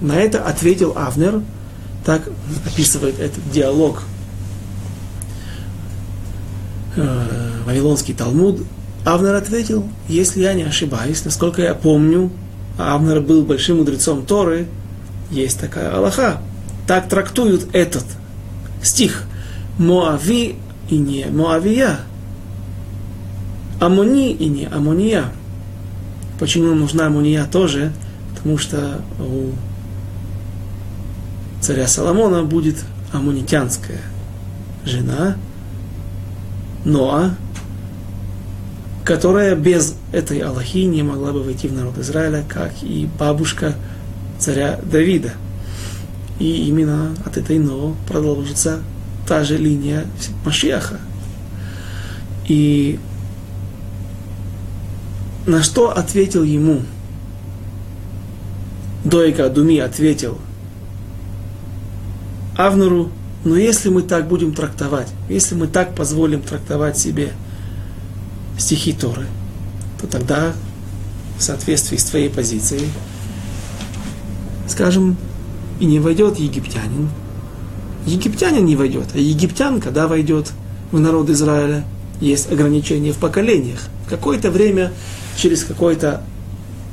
[0.01, 1.43] На это ответил Авнер,
[2.05, 2.23] так
[2.67, 4.03] описывает этот диалог
[6.97, 8.61] э, Вавилонский Талмуд,
[9.05, 12.31] Авнер ответил, если я не ошибаюсь, насколько я помню,
[12.79, 14.67] Авнер был большим мудрецом Торы,
[15.31, 16.41] есть такая Аллаха.
[16.87, 18.05] Так трактуют этот
[18.83, 19.25] стих.
[19.79, 20.57] Моави
[20.89, 21.99] и не Моавия.
[23.81, 25.33] Амони и не Амония.
[26.39, 27.93] Почему нужна Амония тоже?
[28.35, 29.53] Потому что у
[31.61, 34.01] царя Соломона будет амонитянская
[34.85, 35.37] жена
[36.85, 37.35] Ноа,
[39.05, 43.75] которая без этой Аллахи не могла бы войти в народ Израиля, как и бабушка
[44.39, 45.33] царя Давида.
[46.39, 48.81] И именно от этой Но продолжится
[49.27, 50.05] та же линия
[50.45, 50.99] Машиаха.
[52.47, 53.01] И
[55.47, 56.83] на что ответил ему?
[59.05, 60.39] Дойка Думи ответил
[62.57, 63.11] Авнуру,
[63.45, 67.33] но если мы так будем трактовать, если мы так позволим трактовать себе–
[68.59, 69.27] стихи Торы,
[70.01, 70.53] то тогда
[71.39, 72.89] в соответствии с твоей позицией,
[74.69, 75.17] скажем,
[75.79, 77.11] и не войдет египтянин.
[78.07, 80.53] Египтянин не войдет, а египтян, когда войдет
[80.91, 81.85] в народ Израиля,
[82.21, 83.81] есть ограничения в поколениях.
[84.09, 84.93] Какое-то время,
[85.37, 86.23] через какое-то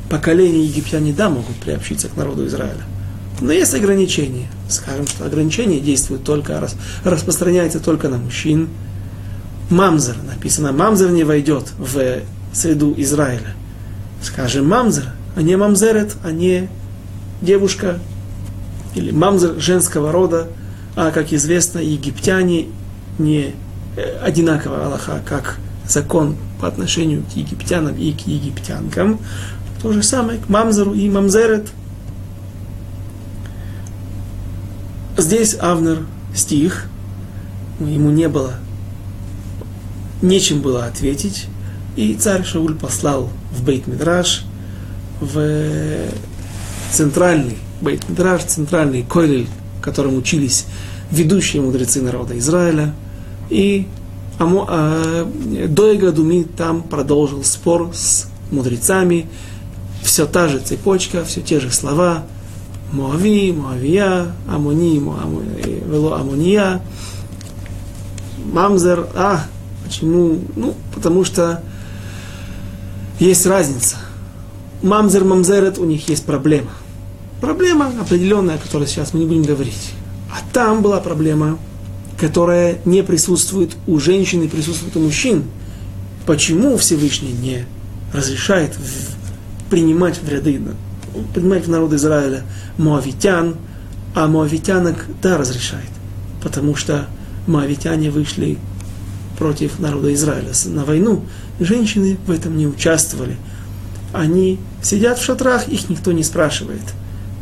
[0.09, 2.83] поколение египтяне, да, могут приобщиться к народу Израиля.
[3.41, 4.47] Но есть ограничения.
[4.69, 6.61] Скажем, что ограничения действуют только,
[7.03, 8.69] распространяются только на мужчин,
[9.69, 10.15] мамзер.
[10.27, 12.21] Написано, мамзер не войдет в
[12.53, 13.55] среду Израиля.
[14.21, 16.69] Скажем, мамзер, а не мамзерет, а не
[17.41, 17.99] девушка
[18.95, 20.47] или мамзер женского рода,
[20.95, 22.67] а, как известно, египтяне
[23.17, 23.55] не
[23.97, 29.19] э, одинаково Аллаха, как закон по отношению к египтянам и к египтянкам.
[29.81, 31.67] То же самое к мамзеру и мамзерет.
[35.17, 36.85] Здесь Авнер стих
[37.81, 38.53] ему не было,
[40.21, 41.47] нечем было ответить,
[41.97, 44.43] и царь Шауль послал в Бейт-Мидраш,
[45.19, 46.07] в
[46.93, 49.49] центральный Бейт-Мидраш, центральный Койлель,
[49.79, 50.65] в котором учились
[51.11, 52.93] ведущие мудрецы народа Израиля,
[53.49, 53.85] и
[54.39, 59.27] Доега Думи там продолжил спор с мудрецами,
[60.03, 62.23] все та же цепочка, все те же слова,
[62.91, 65.01] Моави, Моавия, Амони,
[65.87, 66.81] Вело Амония,
[68.51, 69.45] Мамзер, а,
[69.83, 70.39] почему?
[70.55, 71.63] Ну, потому что
[73.19, 73.97] есть разница.
[74.81, 76.71] Мамзер, Мамзерет, у них есть проблема.
[77.41, 79.93] Проблема определенная, о которой сейчас мы не будем говорить.
[80.29, 81.57] А там была проблема,
[82.23, 85.43] которая не присутствует у женщин и присутствует у мужчин.
[86.25, 87.65] Почему Всевышний не
[88.13, 88.71] разрешает
[89.69, 90.61] принимать в ряды,
[91.33, 92.43] принимать в народ Израиля
[92.77, 93.57] моавитян,
[94.15, 95.89] а моавитянок да разрешает.
[96.41, 97.07] Потому что
[97.45, 98.57] моавитяне вышли
[99.37, 101.25] против народа Израиля на войну.
[101.59, 103.35] Женщины в этом не участвовали.
[104.13, 106.83] Они сидят в шатрах, их никто не спрашивает.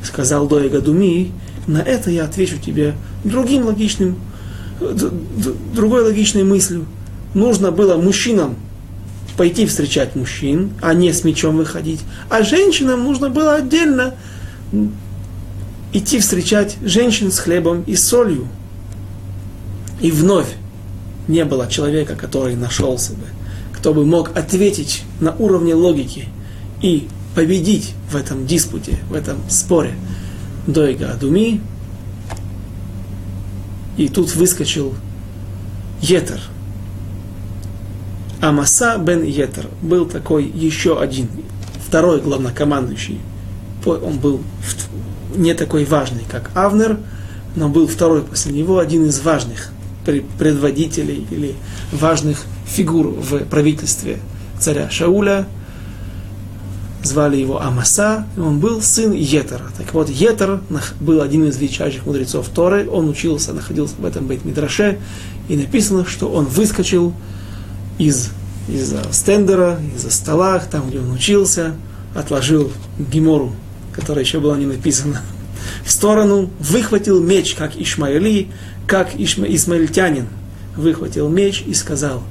[0.04, 1.34] Сказал Доега Думи,
[1.68, 4.18] на это я отвечу тебе другим логичным
[5.74, 6.86] другой логичной мыслью.
[7.34, 8.56] Нужно было мужчинам
[9.38, 12.02] пойти встречать мужчин, а не с мечом выходить.
[12.30, 14.16] А женщинам нужно было отдельно
[15.94, 18.48] идти встречать женщин с хлебом и солью.
[20.02, 20.48] И вновь
[21.28, 23.26] не было человека, который нашелся бы,
[23.74, 26.28] кто бы мог ответить на уровне логики
[26.82, 29.94] и победить в этом диспуте, в этом споре.
[30.68, 31.62] Дойга Адуми,
[34.02, 34.96] и тут выскочил
[36.02, 36.42] Етер.
[38.42, 41.30] Амаса бен Етер был такой еще один,
[41.86, 43.20] второй главнокомандующий.
[43.86, 44.42] Он был
[45.36, 46.98] не такой важный, как Авнер,
[47.56, 49.72] но был второй после него, один из важных
[50.40, 51.54] предводителей или
[51.92, 54.18] важных фигур в правительстве
[54.60, 55.48] царя Шауля–
[57.04, 59.64] звали его Амаса, и он был сын Етера.
[59.78, 60.62] Так вот, Етер
[61.00, 65.00] был один из величайших мудрецов Торы, он учился, находился в этом бейт Мидраше,
[65.50, 67.14] и написано, что он выскочил
[67.98, 68.30] из,
[68.68, 71.74] из стендера, из-за стола, там, где он учился,
[72.16, 73.54] отложил гемору,
[73.94, 75.22] которая еще была не написана,
[75.86, 78.50] в сторону, выхватил меч, как Ишмаили,
[78.88, 80.28] как Ишма, Исмаильтянин,
[80.76, 82.24] выхватил меч и сказал,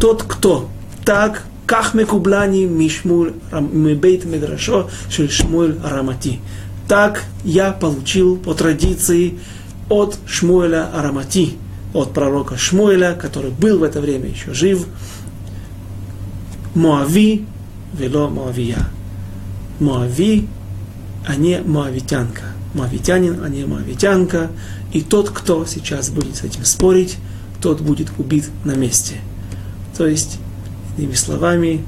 [0.00, 0.68] тот, кто
[1.04, 3.29] так כך מקובלני משמואל,
[3.73, 6.39] מבית מדרשו של Шмуэль Арамати.
[6.87, 9.39] Так я получил по традиции
[9.87, 11.53] от Шмуэля Арамати,
[11.93, 14.85] от пророка Шмуэля, который был в это время еще жив,
[16.75, 17.45] Моави,
[17.93, 18.87] вело Моавия.
[19.79, 20.47] Моави,
[21.25, 22.43] а не Моавитянка.
[22.73, 24.51] Моавитянин, а не Моавитянка.
[24.93, 27.17] И тот, кто сейчас будет с этим спорить,
[27.61, 29.15] тот будет убит на месте.
[29.97, 30.39] То есть
[30.96, 31.84] Иными словами,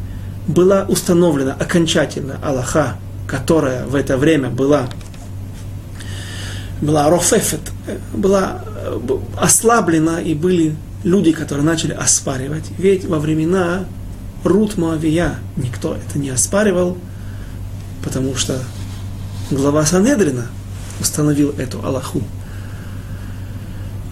[0.47, 2.97] была установлена окончательно Аллаха,
[3.27, 4.89] которая в это время была,
[6.81, 7.61] была рофефет,
[8.15, 8.65] была
[9.37, 12.65] ослаблена, и были люди, которые начали оспаривать.
[12.79, 13.85] Ведь во времена
[14.45, 16.97] Рут Моавия никто это не оспаривал,
[18.03, 18.59] потому что
[19.51, 20.47] глава Санедрина
[21.01, 22.23] установил эту Аллаху.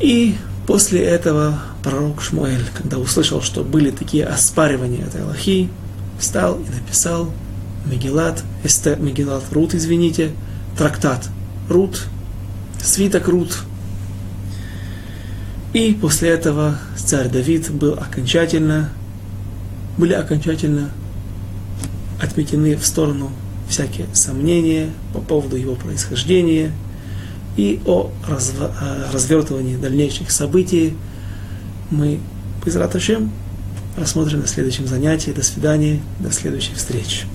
[0.01, 0.37] И
[0.67, 5.71] после этого пророк Шмуэль, когда услышал, что были такие оспаривания этой Аллахи,
[6.19, 7.33] встал и написал
[7.87, 10.33] Мегилат, Эсте, Мегилат Рут, извините,
[10.77, 11.29] трактат
[11.69, 12.07] Рут,
[12.83, 13.59] свиток Рут.
[15.73, 18.91] И после этого царь Давид был окончательно,
[19.99, 20.91] были окончательно
[22.21, 23.31] отметены в сторону
[23.69, 26.73] всякие сомнения по поводу его происхождения
[27.57, 28.11] и о
[29.13, 30.95] развертывании дальнейших событий,
[31.91, 32.21] мы,
[32.65, 33.31] без Раташем,
[33.97, 35.31] рассмотрим на следующем занятии.
[35.31, 37.27] До свидания, до следующей встречи.